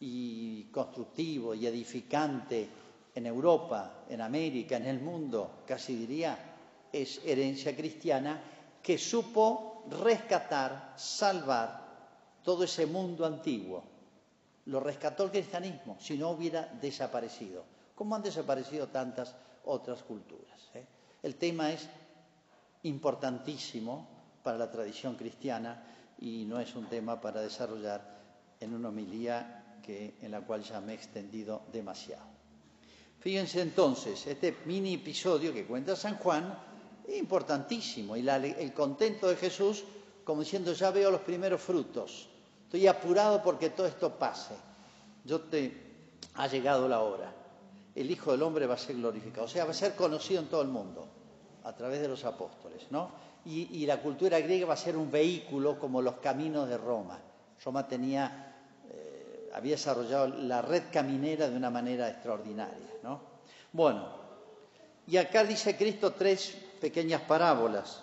y 0.00 0.64
constructivo, 0.64 1.54
y 1.54 1.66
edificante 1.66 2.68
en 3.14 3.26
Europa, 3.26 4.04
en 4.08 4.20
América, 4.20 4.76
en 4.76 4.86
el 4.86 5.00
mundo, 5.00 5.62
casi 5.66 5.94
diría, 5.94 6.36
es 6.92 7.20
herencia 7.24 7.76
cristiana 7.76 8.42
que 8.82 8.98
supo 8.98 9.84
rescatar, 10.02 10.94
salvar 10.96 11.80
todo 12.42 12.64
ese 12.64 12.86
mundo 12.86 13.24
antiguo 13.24 13.91
lo 14.66 14.80
rescató 14.80 15.24
el 15.24 15.30
cristianismo, 15.30 15.96
si 16.00 16.16
no 16.16 16.30
hubiera 16.30 16.66
desaparecido, 16.80 17.64
como 17.94 18.14
han 18.14 18.22
desaparecido 18.22 18.88
tantas 18.88 19.34
otras 19.64 20.02
culturas. 20.02 20.70
¿eh? 20.74 20.86
El 21.22 21.36
tema 21.36 21.72
es 21.72 21.88
importantísimo 22.84 24.08
para 24.42 24.58
la 24.58 24.70
tradición 24.70 25.14
cristiana 25.16 25.82
y 26.18 26.44
no 26.44 26.60
es 26.60 26.74
un 26.74 26.86
tema 26.86 27.20
para 27.20 27.40
desarrollar 27.40 28.20
en 28.60 28.74
una 28.74 28.88
homilía 28.88 29.78
que, 29.82 30.14
en 30.20 30.30
la 30.30 30.40
cual 30.42 30.62
ya 30.62 30.80
me 30.80 30.92
he 30.92 30.94
extendido 30.94 31.62
demasiado. 31.72 32.26
Fíjense 33.18 33.60
entonces, 33.60 34.26
este 34.26 34.58
mini 34.64 34.94
episodio 34.94 35.52
que 35.52 35.66
cuenta 35.66 35.94
San 35.94 36.16
Juan 36.16 36.58
importantísimo 37.08 38.16
y 38.16 38.28
el 38.28 38.72
contento 38.72 39.28
de 39.28 39.36
Jesús 39.36 39.84
como 40.24 40.42
diciendo 40.42 40.72
ya 40.72 40.90
veo 40.90 41.10
los 41.10 41.20
primeros 41.22 41.60
frutos 41.60 42.28
Estoy 42.72 42.86
apurado 42.86 43.42
porque 43.42 43.68
todo 43.68 43.86
esto 43.86 44.18
pase. 44.18 44.54
Yo 45.26 45.42
te 45.42 45.76
ha 46.32 46.46
llegado 46.46 46.88
la 46.88 47.00
hora. 47.00 47.30
El 47.94 48.10
Hijo 48.10 48.32
del 48.32 48.42
Hombre 48.42 48.66
va 48.66 48.76
a 48.76 48.78
ser 48.78 48.96
glorificado, 48.96 49.44
o 49.44 49.48
sea, 49.48 49.66
va 49.66 49.72
a 49.72 49.74
ser 49.74 49.94
conocido 49.94 50.40
en 50.40 50.48
todo 50.48 50.62
el 50.62 50.68
mundo 50.68 51.06
a 51.64 51.76
través 51.76 52.00
de 52.00 52.08
los 52.08 52.24
apóstoles, 52.24 52.86
¿no? 52.88 53.10
Y, 53.44 53.84
la 53.84 54.00
cultura 54.00 54.40
griega 54.40 54.64
va 54.64 54.72
a 54.72 54.78
ser 54.78 54.96
un 54.96 55.10
vehículo 55.10 55.78
como 55.78 56.00
los 56.00 56.14
caminos 56.14 56.66
de 56.66 56.78
Roma. 56.78 57.18
Roma 57.62 57.86
tenía, 57.86 58.56
eh, 58.90 59.50
había 59.52 59.72
desarrollado 59.72 60.28
la 60.28 60.62
red 60.62 60.84
caminera 60.90 61.50
de 61.50 61.56
una 61.58 61.68
manera 61.68 62.08
extraordinaria, 62.08 62.88
¿no? 63.02 63.20
Bueno, 63.70 64.08
y 65.06 65.18
acá 65.18 65.44
dice 65.44 65.76
Cristo 65.76 66.12
tres 66.12 66.56
pequeñas 66.80 67.20
parábolas 67.20 68.02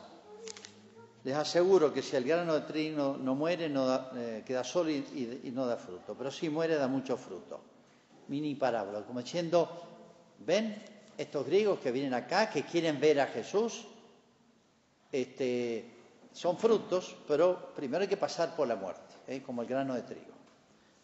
les 1.24 1.36
aseguro 1.36 1.94
que 1.94 2.02
si 2.02 2.16
el 2.16 2.24
grano 2.24 2.54
de 2.54 2.62
trigo 2.62 3.18
no, 3.20 3.36
muere, 3.36 3.72
eh, 4.16 4.44
queda 4.46 4.64
solo 4.64 4.90
y, 4.90 5.52
no 5.54 5.66
da 5.66 5.76
fruto. 5.76 6.16
Pero 6.16 6.32
si 6.32 6.50
muere, 6.50 6.76
da 6.76 6.88
mucho 6.88 7.18
fruto. 7.18 7.60
Mini 8.30 8.56
parábola, 8.56 9.02
como 9.04 9.22
diciendo, 9.22 9.68
ven 10.40 10.82
estos 11.18 11.46
griegos 11.46 11.80
que 11.80 11.92
vienen 11.92 12.14
acá, 12.14 12.50
que 12.50 12.64
quieren 12.64 13.00
ver 13.00 13.20
a 13.20 13.28
Jesús, 13.28 13.86
este, 15.12 15.86
son 16.32 16.58
frutos, 16.58 17.18
pero 17.28 17.74
primero 17.76 18.04
hay 18.04 18.08
que 18.08 18.18
pasar 18.18 18.56
por 18.56 18.68
la 18.68 18.76
muerte, 18.76 19.16
¿eh? 19.28 19.42
como 19.42 19.64
el 19.64 19.68
grano 19.68 19.96
de 19.96 20.04
trigo. 20.04 20.34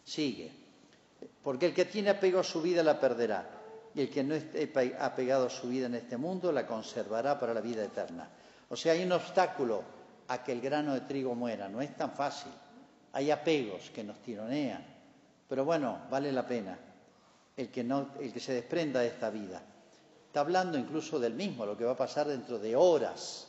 Sigue. 0.02 0.50
Porque 1.42 1.66
el 1.66 1.74
que 1.74 1.84
tiene 1.84 2.10
apego 2.10 2.40
a 2.40 2.44
su 2.44 2.62
vida 2.62 2.82
la 2.82 2.98
perderá, 2.98 3.50
y 3.94 4.02
el 4.02 4.10
que 4.10 4.22
no 4.22 4.34
esté 4.34 4.72
apegado 4.98 5.46
a 5.46 5.50
su 5.50 5.68
vida 5.68 5.86
en 5.86 5.96
este 5.96 6.16
mundo 6.16 6.52
la 6.52 6.66
conservará 6.66 7.38
para 7.38 7.52
la 7.52 7.60
vida 7.60 7.84
eterna. 7.84 8.30
O 8.68 8.76
sea, 8.76 8.92
hay 8.92 9.02
un 9.02 9.12
obstáculo 9.12 9.95
a 10.28 10.42
que 10.42 10.52
el 10.52 10.60
grano 10.60 10.94
de 10.94 11.02
trigo 11.02 11.34
muera. 11.34 11.68
No 11.68 11.80
es 11.80 11.96
tan 11.96 12.12
fácil. 12.12 12.52
Hay 13.12 13.30
apegos 13.30 13.90
que 13.90 14.04
nos 14.04 14.18
tironean. 14.22 14.84
Pero 15.48 15.64
bueno, 15.64 16.02
vale 16.10 16.32
la 16.32 16.46
pena 16.46 16.78
el 17.56 17.70
que, 17.70 17.82
no, 17.84 18.10
el 18.20 18.32
que 18.32 18.40
se 18.40 18.52
desprenda 18.52 19.00
de 19.00 19.08
esta 19.08 19.30
vida. 19.30 19.62
Está 20.26 20.40
hablando 20.40 20.76
incluso 20.76 21.18
del 21.18 21.34
mismo, 21.34 21.64
lo 21.64 21.76
que 21.76 21.84
va 21.84 21.92
a 21.92 21.96
pasar 21.96 22.26
dentro 22.26 22.58
de 22.58 22.76
horas. 22.76 23.48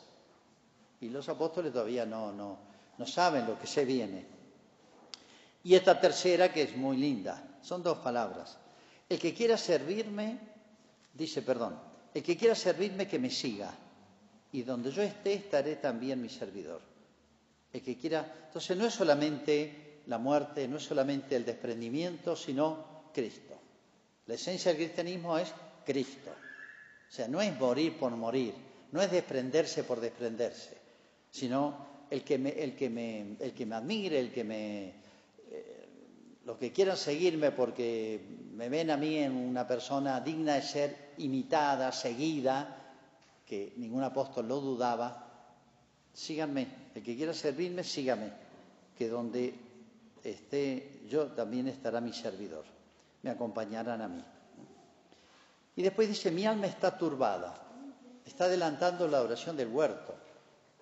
Y 1.01 1.09
los 1.09 1.27
apóstoles 1.27 1.73
todavía 1.73 2.05
no, 2.05 2.31
no, 2.31 2.57
no 2.97 3.05
saben 3.05 3.45
lo 3.45 3.59
que 3.59 3.67
se 3.67 3.83
viene. 3.83 4.25
Y 5.63 5.75
esta 5.75 5.99
tercera, 5.99 6.53
que 6.53 6.61
es 6.61 6.77
muy 6.77 6.97
linda, 6.97 7.57
son 7.61 7.83
dos 7.83 7.97
palabras. 7.97 8.57
El 9.09 9.19
que 9.19 9.33
quiera 9.33 9.57
servirme, 9.57 10.39
dice, 11.13 11.41
perdón, 11.41 11.77
el 12.13 12.23
que 12.23 12.37
quiera 12.37 12.55
servirme, 12.55 13.07
que 13.07 13.19
me 13.19 13.29
siga 13.29 13.73
y 14.51 14.63
donde 14.63 14.91
yo 14.91 15.01
esté 15.01 15.33
estaré 15.33 15.75
también 15.75 16.21
mi 16.21 16.29
servidor. 16.29 16.81
El 17.73 17.81
que 17.81 17.97
quiera, 17.97 18.45
entonces 18.47 18.77
no 18.77 18.85
es 18.85 18.93
solamente 18.93 20.01
la 20.07 20.17
muerte, 20.17 20.67
no 20.67 20.77
es 20.77 20.83
solamente 20.83 21.35
el 21.35 21.45
desprendimiento, 21.45 22.35
sino 22.35 23.11
Cristo. 23.13 23.55
La 24.25 24.35
esencia 24.35 24.71
del 24.71 24.81
cristianismo 24.81 25.37
es 25.37 25.53
Cristo. 25.85 26.31
O 26.31 27.11
sea, 27.11 27.27
no 27.27 27.41
es 27.41 27.57
morir 27.57 27.97
por 27.97 28.11
morir, 28.11 28.53
no 28.91 29.01
es 29.01 29.11
desprenderse 29.11 29.83
por 29.83 29.99
desprenderse, 29.99 30.77
sino 31.29 32.05
el 32.09 32.23
que 32.23 32.37
me, 32.37 32.49
el 32.49 32.75
que 32.75 32.89
me, 32.89 33.37
el 33.39 33.53
que 33.53 33.65
me 33.65 33.75
admire, 33.75 34.19
el 34.19 34.31
que 34.31 34.43
me, 34.43 34.87
eh, 35.49 35.87
los 36.45 36.57
que 36.57 36.71
quieran 36.71 36.97
seguirme 36.97 37.51
porque 37.51 38.21
me 38.53 38.69
ven 38.69 38.91
a 38.91 38.97
mí 38.97 39.17
en 39.17 39.33
una 39.35 39.67
persona 39.67 40.19
digna 40.21 40.55
de 40.55 40.61
ser 40.61 40.95
imitada, 41.17 41.91
seguida, 41.91 42.86
que 43.47 43.73
ningún 43.77 44.03
apóstol 44.03 44.47
lo 44.47 44.59
dudaba, 44.59 45.25
síganme. 46.13 46.67
El 46.93 47.01
que 47.01 47.15
quiera 47.15 47.33
servirme, 47.33 47.83
sígame. 47.83 48.31
Que 48.97 49.07
donde 49.07 49.55
esté 50.23 51.01
yo, 51.07 51.27
también 51.27 51.67
estará 51.69 52.01
mi 52.01 52.11
servidor. 52.11 52.65
Me 53.23 53.29
acompañarán 53.29 54.01
a 54.01 54.07
mí. 54.07 54.23
Y 55.77 55.81
después 55.81 56.09
dice, 56.09 56.29
mi 56.29 56.45
alma 56.45 56.67
está 56.67 56.97
turbada. 56.97 57.55
Está 58.25 58.45
adelantando 58.45 59.07
la 59.07 59.21
oración 59.21 59.55
del 59.55 59.69
huerto. 59.69 60.13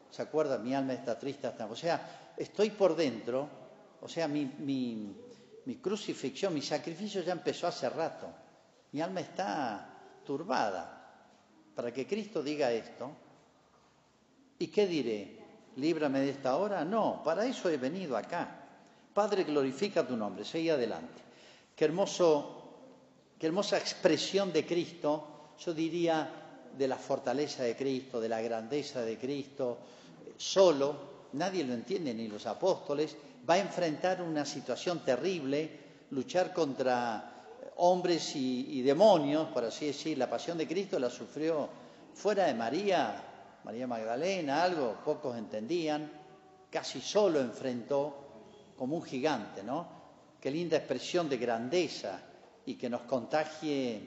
¿Se 0.09 0.23
acuerda? 0.23 0.57
Mi 0.57 0.73
alma 0.73 0.93
está 0.93 1.19
triste. 1.19 1.47
O 1.47 1.75
sea, 1.75 2.33
estoy 2.35 2.71
por 2.71 2.95
dentro, 2.95 3.47
o 4.01 4.07
sea, 4.07 4.27
mi, 4.27 4.45
mi 4.45 5.75
crucifixión, 5.75 6.53
mi 6.53 6.61
sacrificio 6.61 7.21
ya 7.21 7.33
empezó 7.33 7.67
hace 7.67 7.89
rato. 7.89 8.27
Mi 8.91 9.01
alma 9.01 9.19
está 9.19 10.21
turbada. 10.25 11.04
Para 11.75 11.91
que 11.91 12.07
Cristo 12.07 12.41
diga 12.41 12.71
esto, 12.71 13.11
¿y 14.59 14.67
qué 14.67 14.87
diré? 14.87 15.37
¿Líbrame 15.75 16.21
de 16.21 16.29
esta 16.29 16.55
hora? 16.55 16.85
No, 16.85 17.21
para 17.23 17.45
eso 17.45 17.69
he 17.69 17.77
venido 17.77 18.15
acá. 18.15 18.61
Padre, 19.13 19.43
glorifica 19.43 20.07
tu 20.07 20.15
nombre, 20.15 20.45
sigue 20.45 20.71
adelante. 20.71 21.21
Qué 21.75 21.85
hermoso, 21.85 22.63
qué 23.37 23.47
hermosa 23.47 23.77
expresión 23.77 24.53
de 24.53 24.65
Cristo, 24.65 25.53
yo 25.59 25.73
diría 25.73 26.29
de 26.77 26.87
la 26.87 26.97
fortaleza 26.97 27.63
de 27.63 27.75
Cristo, 27.75 28.19
de 28.19 28.29
la 28.29 28.41
grandeza 28.41 29.01
de 29.01 29.17
Cristo, 29.17 29.77
solo, 30.37 31.27
nadie 31.33 31.63
lo 31.63 31.73
entiende, 31.73 32.13
ni 32.13 32.27
los 32.27 32.45
apóstoles, 32.45 33.15
va 33.49 33.55
a 33.55 33.59
enfrentar 33.59 34.21
una 34.21 34.45
situación 34.45 34.99
terrible, 35.03 35.69
luchar 36.11 36.53
contra 36.53 37.34
hombres 37.77 38.35
y, 38.35 38.81
demonios, 38.81 39.47
por 39.49 39.65
así 39.65 39.87
decir. 39.87 40.17
La 40.17 40.29
pasión 40.29 40.57
de 40.57 40.67
Cristo 40.67 40.99
la 40.99 41.09
sufrió 41.09 41.67
fuera 42.13 42.45
de 42.45 42.53
María, 42.53 43.23
María 43.63 43.87
Magdalena, 43.87 44.63
algo, 44.63 44.97
pocos 45.03 45.37
entendían, 45.37 46.11
casi 46.69 47.01
solo 47.01 47.39
enfrentó 47.39 48.15
como 48.77 48.95
un 48.97 49.03
gigante, 49.03 49.63
¿no? 49.63 49.87
Qué 50.39 50.51
linda 50.51 50.77
expresión 50.77 51.27
de 51.27 51.37
grandeza 51.37 52.19
y 52.65 52.75
que 52.75 52.89
nos 52.89 53.01
contagie 53.01 54.01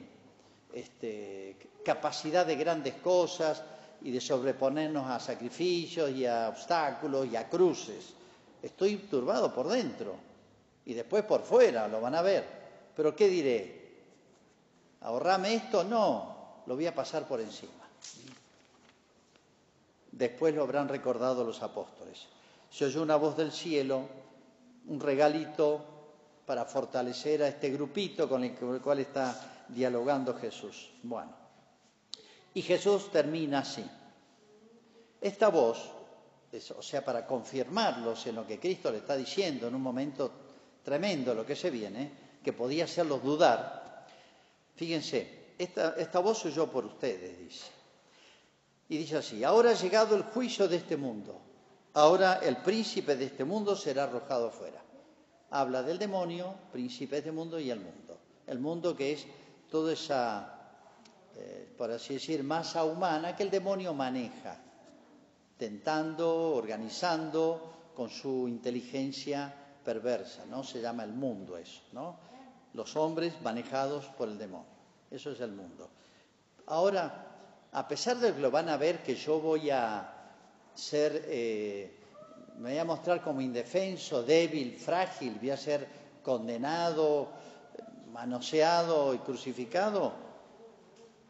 este, 0.73 1.57
capacidad 1.83 2.45
de 2.45 2.55
grandes 2.55 2.95
cosas 2.95 3.61
y 4.01 4.11
de 4.11 4.21
sobreponernos 4.21 5.09
a 5.09 5.19
sacrificios 5.19 6.11
y 6.11 6.25
a 6.25 6.49
obstáculos 6.49 7.27
y 7.27 7.35
a 7.35 7.49
cruces. 7.49 8.13
Estoy 8.61 8.97
turbado 8.97 9.53
por 9.53 9.67
dentro 9.67 10.15
y 10.85 10.93
después 10.93 11.23
por 11.23 11.43
fuera, 11.43 11.87
lo 11.87 12.01
van 12.01 12.15
a 12.15 12.21
ver. 12.21 12.58
Pero 12.99 13.15
¿qué 13.15 13.29
diré? 13.29 14.01
¿Ahorrame 14.99 15.55
esto? 15.55 15.85
No, 15.85 16.63
lo 16.65 16.75
voy 16.75 16.85
a 16.85 16.93
pasar 16.93 17.25
por 17.25 17.39
encima. 17.39 17.71
Después 20.11 20.53
lo 20.53 20.63
habrán 20.63 20.89
recordado 20.89 21.45
los 21.45 21.63
apóstoles. 21.63 22.27
Se 22.69 22.83
oyó 22.83 23.01
una 23.01 23.15
voz 23.15 23.37
del 23.37 23.53
cielo, 23.53 24.01
un 24.87 24.99
regalito 24.99 25.79
para 26.45 26.65
fortalecer 26.65 27.41
a 27.41 27.47
este 27.47 27.69
grupito 27.69 28.27
con 28.27 28.43
el 28.43 28.81
cual 28.81 28.99
está 28.99 29.63
dialogando 29.69 30.33
Jesús. 30.33 30.91
Bueno, 31.01 31.31
y 32.53 32.61
Jesús 32.61 33.09
termina 33.13 33.59
así. 33.59 33.89
Esta 35.21 35.47
voz 35.47 35.89
o 36.77 36.81
sea, 36.81 37.05
para 37.05 37.25
confirmarlos 37.25 38.27
en 38.27 38.35
lo 38.35 38.45
que 38.45 38.59
Cristo 38.59 38.91
le 38.91 38.97
está 38.97 39.15
diciendo 39.15 39.69
en 39.69 39.75
un 39.75 39.81
momento 39.81 40.29
tremendo 40.83 41.33
lo 41.33 41.45
que 41.45 41.55
se 41.55 41.69
viene, 41.69 42.27
que 42.43 42.53
podía 42.53 42.85
hacerlos 42.85 43.23
dudar. 43.23 44.07
Fíjense, 44.75 45.53
esta, 45.57 45.95
esta 45.97 46.19
voz 46.19 46.39
soy 46.39 46.51
yo 46.51 46.71
por 46.71 46.85
ustedes, 46.85 47.37
dice. 47.39 47.67
Y 48.87 48.97
dice 48.97 49.17
así, 49.17 49.43
ahora 49.43 49.71
ha 49.71 49.73
llegado 49.73 50.15
el 50.15 50.23
juicio 50.23 50.67
de 50.67 50.77
este 50.77 50.97
mundo, 50.97 51.39
ahora 51.93 52.39
el 52.41 52.57
príncipe 52.57 53.15
de 53.15 53.25
este 53.25 53.43
mundo 53.43 53.75
será 53.75 54.05
arrojado 54.05 54.49
fuera. 54.49 54.81
Habla 55.51 55.83
del 55.83 55.99
demonio, 55.99 56.55
príncipe 56.71 57.15
de 57.15 57.19
este 57.19 57.31
mundo 57.31 57.59
y 57.59 57.69
el 57.69 57.79
mundo. 57.79 58.17
El 58.47 58.59
mundo 58.59 58.95
que 58.95 59.13
es 59.13 59.25
toda 59.69 59.93
esa, 59.93 60.71
eh, 61.35 61.71
por 61.77 61.91
así 61.91 62.15
decir, 62.15 62.43
masa 62.43 62.83
humana 62.83 63.35
que 63.35 63.43
el 63.43 63.51
demonio 63.51 63.93
maneja 63.93 64.57
tentando, 65.57 66.55
organizando 66.55 67.91
con 67.93 68.09
su 68.09 68.47
inteligencia 68.47 69.53
perversa, 69.83 70.45
¿no? 70.45 70.63
Se 70.63 70.81
llama 70.81 71.03
el 71.03 71.11
mundo 71.11 71.57
eso, 71.57 71.81
¿no? 71.91 72.28
Los 72.73 72.95
hombres 72.95 73.41
manejados 73.41 74.05
por 74.17 74.27
el 74.27 74.37
demonio. 74.37 74.67
Eso 75.09 75.31
es 75.31 75.41
el 75.41 75.51
mundo. 75.51 75.89
Ahora, 76.67 77.25
a 77.71 77.87
pesar 77.87 78.17
de 78.17 78.33
que 78.33 78.39
lo 78.39 78.51
van 78.51 78.69
a 78.69 78.77
ver 78.77 79.01
que 79.03 79.15
yo 79.15 79.39
voy 79.39 79.69
a 79.69 80.13
ser, 80.73 81.25
eh, 81.27 81.99
me 82.57 82.69
voy 82.69 82.79
a 82.79 82.85
mostrar 82.85 83.21
como 83.21 83.41
indefenso, 83.41 84.23
débil, 84.23 84.77
frágil, 84.77 85.37
voy 85.39 85.49
a 85.49 85.57
ser 85.57 85.87
condenado, 86.23 87.29
manoseado 88.11 89.13
y 89.13 89.17
crucificado, 89.19 90.13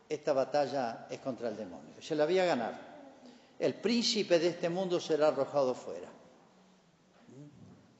esta 0.10 0.34
batalla 0.34 1.08
es 1.10 1.20
contra 1.20 1.50
el 1.50 1.56
demonio. 1.56 2.02
Se 2.02 2.16
la 2.16 2.26
voy 2.26 2.40
a 2.40 2.46
ganar 2.46 2.90
el 3.60 3.76
príncipe 3.76 4.40
de 4.40 4.48
este 4.48 4.70
mundo 4.70 5.02
será 5.02 5.28
arrojado 5.28 5.76
fuera. 5.76 6.08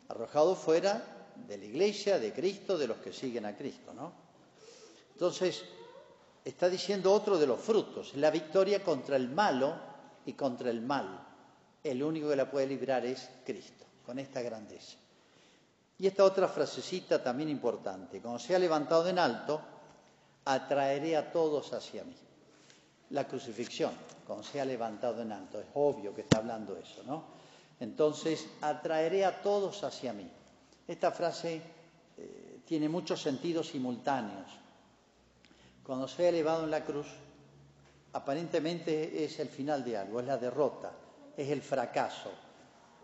Arrojado 0.08 0.56
fuera 0.56 1.04
de 1.48 1.58
la 1.58 1.66
iglesia, 1.66 2.20
de 2.20 2.34
Cristo, 2.34 2.78
de 2.78 2.88
los 2.88 2.98
que 2.98 3.14
siguen 3.14 3.46
a 3.46 3.56
Cristo, 3.56 3.94
¿no? 3.94 4.12
Entonces, 5.14 5.64
está 6.46 6.70
diciendo 6.70 7.12
otro 7.12 7.38
de 7.38 7.48
los 7.48 7.60
frutos, 7.60 8.16
la 8.16 8.32
victoria 8.32 8.84
contra 8.84 9.16
el 9.16 9.30
malo 9.30 9.76
y 10.26 10.34
contra 10.34 10.70
el 10.70 10.82
mal. 10.82 11.28
El 11.84 12.04
único 12.04 12.30
que 12.30 12.36
la 12.36 12.50
puede 12.50 12.68
librar 12.68 13.06
es 13.06 13.30
Cristo, 13.46 13.86
con 14.06 14.20
esta 14.20 14.42
grandeza. 14.42 14.98
Y 15.98 16.08
esta 16.08 16.24
otra 16.24 16.48
frasecita 16.48 17.22
también 17.22 17.50
importante, 17.50 18.22
cuando 18.22 18.40
sea 18.40 18.58
levantado 18.58 19.08
en 19.08 19.20
alto, 19.20 19.62
atraeré 20.46 21.18
a 21.18 21.32
todos 21.32 21.74
hacia 21.74 22.04
mí 22.04 22.16
la 23.10 23.28
crucifixión, 23.28 23.92
cuando 24.26 24.44
se 24.44 24.62
ha 24.62 24.66
levantado 24.66 25.22
en 25.22 25.32
alto. 25.32 25.60
Es 25.60 25.68
obvio 25.74 26.14
que 26.14 26.22
está 26.22 26.38
hablando 26.38 26.78
eso, 26.78 27.04
¿no? 27.06 27.24
Entonces, 27.80 28.48
atraeré 28.62 29.26
a 29.26 29.42
todos 29.42 29.84
hacia 29.84 30.14
mí. 30.14 30.30
Esta 30.90 31.12
frase 31.12 31.62
eh, 32.18 32.60
tiene 32.66 32.90
muchos 32.90 33.22
sentidos 33.22 33.68
simultáneos. 33.68 34.50
Cuando 35.86 36.08
se 36.08 36.26
ha 36.26 36.30
elevado 36.30 36.64
en 36.64 36.72
la 36.72 36.84
cruz, 36.84 37.06
aparentemente 38.14 39.24
es 39.24 39.40
el 39.40 39.50
final 39.50 39.86
de 39.86 39.98
algo, 39.98 40.20
es 40.20 40.26
la 40.26 40.38
derrota, 40.38 40.92
es 41.38 41.48
el 41.50 41.62
fracaso. 41.62 42.32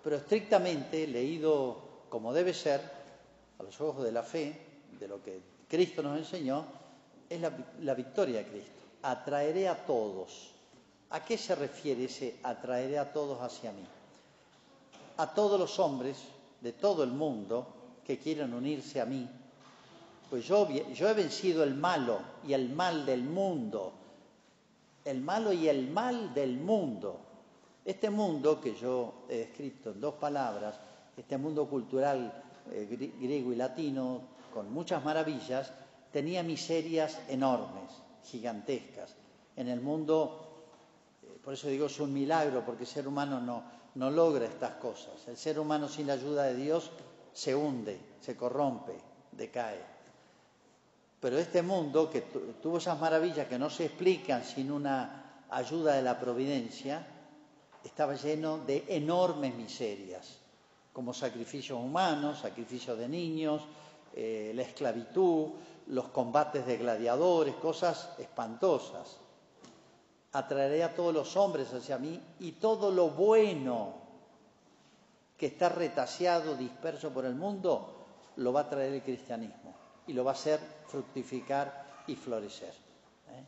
Pero 0.04 0.15
estrictamente, 0.15 1.06
leído 1.06 2.06
como 2.10 2.34
debe 2.34 2.56
ser, 2.56 2.82
a 3.60 3.62
los 3.63 3.80
ojos 3.80 4.04
de 4.04 4.12
la 4.12 4.24
fe, 4.24 4.60
de 5.00 5.08
lo 5.08 5.21
que 5.21 5.39
Cristo 5.69 6.02
nos 6.02 6.17
enseñó, 6.17 6.65
es 7.30 7.39
la 7.82 7.93
victoria 7.93 8.39
de 8.39 8.48
Cristo 8.48 8.86
atraeré 9.06 9.69
a 9.69 9.86
todos. 9.86 10.52
¿A 11.12 11.24
qué 11.24 11.38
se 11.38 11.54
refiere 11.54 12.06
ese 12.06 12.39
atraeré 12.43 12.98
a 12.98 13.13
todos 13.13 13.39
hacia 13.41 13.71
mí? 13.71 13.86
A 15.17 15.34
todos 15.34 15.60
los 15.60 15.78
hombres 15.80 16.17
de 16.62 16.74
todo 16.74 17.04
el 17.04 17.12
mundo 17.12 17.68
que 18.06 18.18
quieran 18.18 18.54
unirse 18.54 19.02
a 19.02 19.06
mí. 19.06 19.28
Pues 20.30 20.46
yo, 20.46 20.68
yo 20.70 21.10
he 21.10 21.13
vencido 21.13 21.63
el 21.63 21.76
malo 21.76 22.20
y 22.48 22.54
el 22.54 22.70
mal 22.70 23.06
del 23.06 23.24
mundo. 23.24 23.94
El 25.04 25.22
malo 25.22 25.54
y 25.54 25.68
el 25.68 25.89
mal 25.89 26.34
del 26.34 26.58
mundo. 26.58 27.20
Este 27.84 28.10
mundo 28.10 28.60
que 28.60 28.76
yo 28.76 29.26
he 29.30 29.41
escrito 29.44 29.91
en 29.91 30.02
dos 30.02 30.15
palabras, 30.15 30.80
este 31.15 31.38
mundo 31.38 31.68
cultural 31.68 32.44
eh, 32.72 33.13
griego 33.20 33.54
y 33.54 33.56
latino, 33.56 34.22
con 34.52 34.74
muchas 34.74 35.04
maravillas, 35.04 35.72
tenía 36.12 36.41
miserias 36.41 37.20
enormes 37.30 37.91
gigantescas. 38.24 39.15
En 39.56 39.68
el 39.68 39.82
mundo, 39.82 40.44
por 41.45 41.53
eso 41.53 41.67
digo, 41.67 41.86
es 41.86 41.99
un 41.99 42.12
milagro, 42.12 42.65
porque 42.65 42.84
el 42.84 42.89
ser 42.89 43.08
humano 43.08 43.39
no, 43.39 43.63
no 43.93 44.10
logra 44.10 44.45
estas 44.45 44.75
cosas. 44.77 45.27
El 45.27 45.38
ser 45.38 45.60
humano 45.60 45.88
sin 45.88 46.08
la 46.08 46.13
ayuda 46.13 46.43
de 46.45 46.55
Dios 46.55 46.89
se 47.31 47.53
hunde, 47.53 47.99
se 48.19 48.36
corrompe, 48.36 48.95
decae. 49.31 49.79
Pero 51.19 51.38
este 51.38 51.62
mundo, 51.62 52.10
que 52.10 52.21
tuvo 52.21 52.79
esas 52.79 52.99
maravillas 52.99 53.47
que 53.47 53.60
no 53.60 53.69
se 53.69 53.86
explican 53.86 54.43
sin 54.43 54.71
una 54.71 55.43
ayuda 55.51 55.93
de 55.93 56.01
la 56.01 56.19
providencia, 56.19 57.05
estaba 57.84 58.15
lleno 58.15 58.58
de 58.58 58.84
enormes 58.88 59.53
miserias, 59.53 60.39
como 60.91 61.13
sacrificios 61.13 61.79
humanos, 61.79 62.39
sacrificios 62.39 62.97
de 62.97 63.08
niños, 63.08 63.62
eh, 64.15 64.51
la 64.55 64.63
esclavitud, 64.63 65.49
los 65.88 66.08
combates 66.08 66.65
de 66.65 66.77
gladiadores, 66.77 67.53
cosas 67.55 68.10
espantosas. 68.17 69.19
Atraeré 70.36 70.84
a 70.84 70.93
todos 70.93 71.13
los 71.13 71.38
hombres 71.38 71.74
hacia 71.74 71.98
mí 71.98 72.21
y 72.41 72.52
todo 72.54 72.91
lo 72.91 73.10
bueno 73.12 73.93
que 75.38 75.45
está 75.45 75.69
retaseado, 75.69 76.58
disperso 76.58 77.12
por 77.12 77.24
el 77.24 77.36
mundo, 77.36 78.06
lo 78.36 78.52
va 78.52 78.62
a 78.62 78.69
traer 78.69 78.95
el 78.95 79.02
cristianismo 79.02 79.74
y 80.08 80.12
lo 80.12 80.26
va 80.26 80.32
a 80.32 80.34
hacer 80.34 80.60
fructificar 80.88 82.04
y 82.08 82.15
florecer. 82.15 82.74
¿eh? 83.30 83.45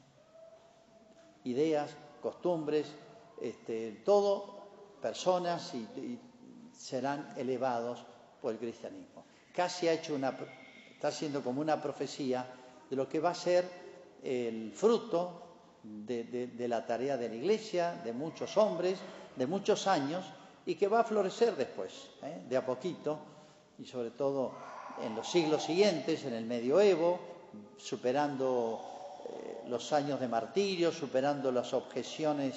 Ideas, 1.44 1.92
costumbres, 2.22 2.88
este, 3.42 4.02
todo, 4.06 4.96
personas 5.02 5.74
y, 5.76 6.18
serán 6.74 7.34
elevados 7.36 8.06
por 8.42 8.54
el 8.54 8.60
cristianismo. 8.60 9.26
Casi 9.54 9.90
ha 9.90 9.94
hecho 9.94 10.16
una, 10.16 10.38
está 10.94 11.10
haciendo 11.10 11.44
como 11.44 11.60
una 11.60 11.82
profecía 11.82 12.46
de 12.90 12.96
lo 12.96 13.10
que 13.10 13.20
va 13.20 13.32
a 13.32 13.36
ser 13.36 13.70
el 14.24 14.72
fruto 14.72 15.47
de, 16.08 16.68
la 16.68 16.86
tarea 16.86 17.18
de 17.18 17.30
la 17.30 17.36
iglesia, 17.36 18.02
de 18.04 18.14
muchos 18.14 18.58
hombres, 18.58 19.00
de 19.36 19.48
muchos 19.48 19.88
años, 19.88 20.26
y 20.66 20.76
que 20.76 20.88
va 20.88 21.02
a 21.02 21.04
florecer 21.04 21.56
después, 21.56 22.10
¿eh? 22.24 22.42
de 22.48 22.58
a 22.58 22.66
poquito, 22.66 23.20
y 23.80 23.86
sobre 23.86 24.12
todo 24.12 24.54
en 25.02 25.16
los 25.16 25.30
siglos 25.30 25.64
siguientes, 25.64 26.26
en 26.26 26.34
el 26.34 26.46
medioevo, 26.46 27.20
superando 27.78 28.82
eh, 29.30 29.70
los 29.70 29.94
años 29.94 30.20
de 30.20 30.28
martirio, 30.28 30.92
superando 30.92 31.52
las 31.52 31.74
objeciones 31.74 32.56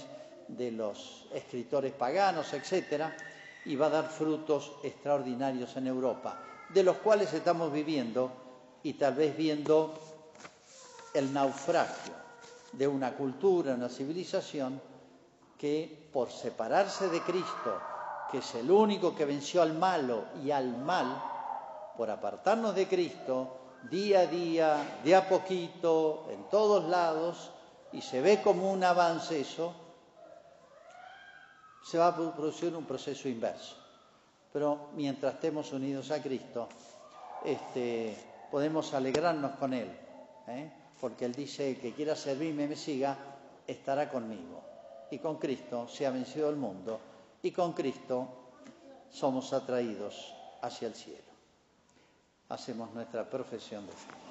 de 0.49 0.73
los 0.73 1.27
escritores 1.33 1.93
paganos, 1.93 2.53
etcétera, 2.53 3.15
y 3.65 3.77
va 3.77 3.87
a 3.87 3.91
dar 3.91 4.09
frutos 4.09 4.73
extraordinarios 4.83 5.77
en 5.77 5.87
Europa, 5.87 6.43
de 6.71 6.83
los 6.83 6.97
cuales 6.97 7.33
estamos 7.33 7.73
viviendo 7.73 8.33
y 8.83 8.95
tal 8.95 9.15
vez 9.15 9.37
viendo 9.37 9.95
el 11.13 11.33
naufragio 11.33 12.30
de 12.73 12.87
una 12.87 13.15
cultura, 13.15 13.75
una 13.75 13.89
civilización 13.89 14.81
que 15.59 16.09
por 16.13 16.31
separarse 16.31 17.09
de 17.09 17.21
Cristo, 17.21 17.81
que 18.31 18.39
es 18.39 18.55
el 18.55 18.71
único 18.71 19.15
que 19.15 19.25
venció 19.25 19.61
al 19.63 19.75
malo 19.75 20.25
y 20.43 20.51
al 20.51 20.77
mal, 20.79 21.23
por 21.97 22.11
apartarnos 22.11 22.75
de 22.75 22.89
Cristo, 22.89 23.59
día 23.91 24.21
a 24.21 24.27
día, 24.27 25.01
de 25.05 25.15
a 25.15 25.29
poquito, 25.29 26.29
en 26.31 26.49
todos 26.49 26.85
lados, 26.85 27.51
y 27.93 28.01
se 28.01 28.21
ve 28.21 28.41
como 28.43 28.73
un 28.73 28.85
avance 28.85 29.41
eso, 29.41 29.75
se 31.83 31.99
va 31.99 32.09
a 32.09 32.17
producir 32.17 32.75
un 32.75 32.85
proceso 32.85 33.29
inverso. 33.29 33.77
Pero 34.53 34.91
mientras 34.95 35.35
estemos 35.35 35.73
unidos 35.73 36.11
a 36.11 36.23
Cristo, 36.23 36.69
este, 37.45 38.17
podemos 38.51 38.93
alegrarnos 38.95 39.53
con 39.53 39.75
Él, 39.75 39.91
¿eh? 40.49 40.80
Porque 41.01 41.25
Él 41.25 41.33
dice 41.33 41.79
que 41.79 41.93
quiera 41.93 42.15
servirme 42.15 42.69
me 42.69 42.77
siga, 42.77 43.17
estará 43.67 44.09
conmigo. 44.11 44.63
Y 45.11 45.19
con 45.19 45.39
Cristo 45.39 45.89
se 45.89 46.07
ha 46.07 46.11
vencido 46.11 46.51
el 46.51 46.57
mundo 46.57 47.01
y 47.43 47.51
con 47.51 47.73
Cristo 47.73 48.29
somos 49.11 49.53
atraídos 49.53 50.35
hacia 50.63 50.89
el 50.89 50.95
cielo. 50.95 51.31
Hacemos 52.49 52.93
nuestra 52.93 53.29
profesión 53.29 53.87
de 53.87 53.93
fe. 53.93 54.30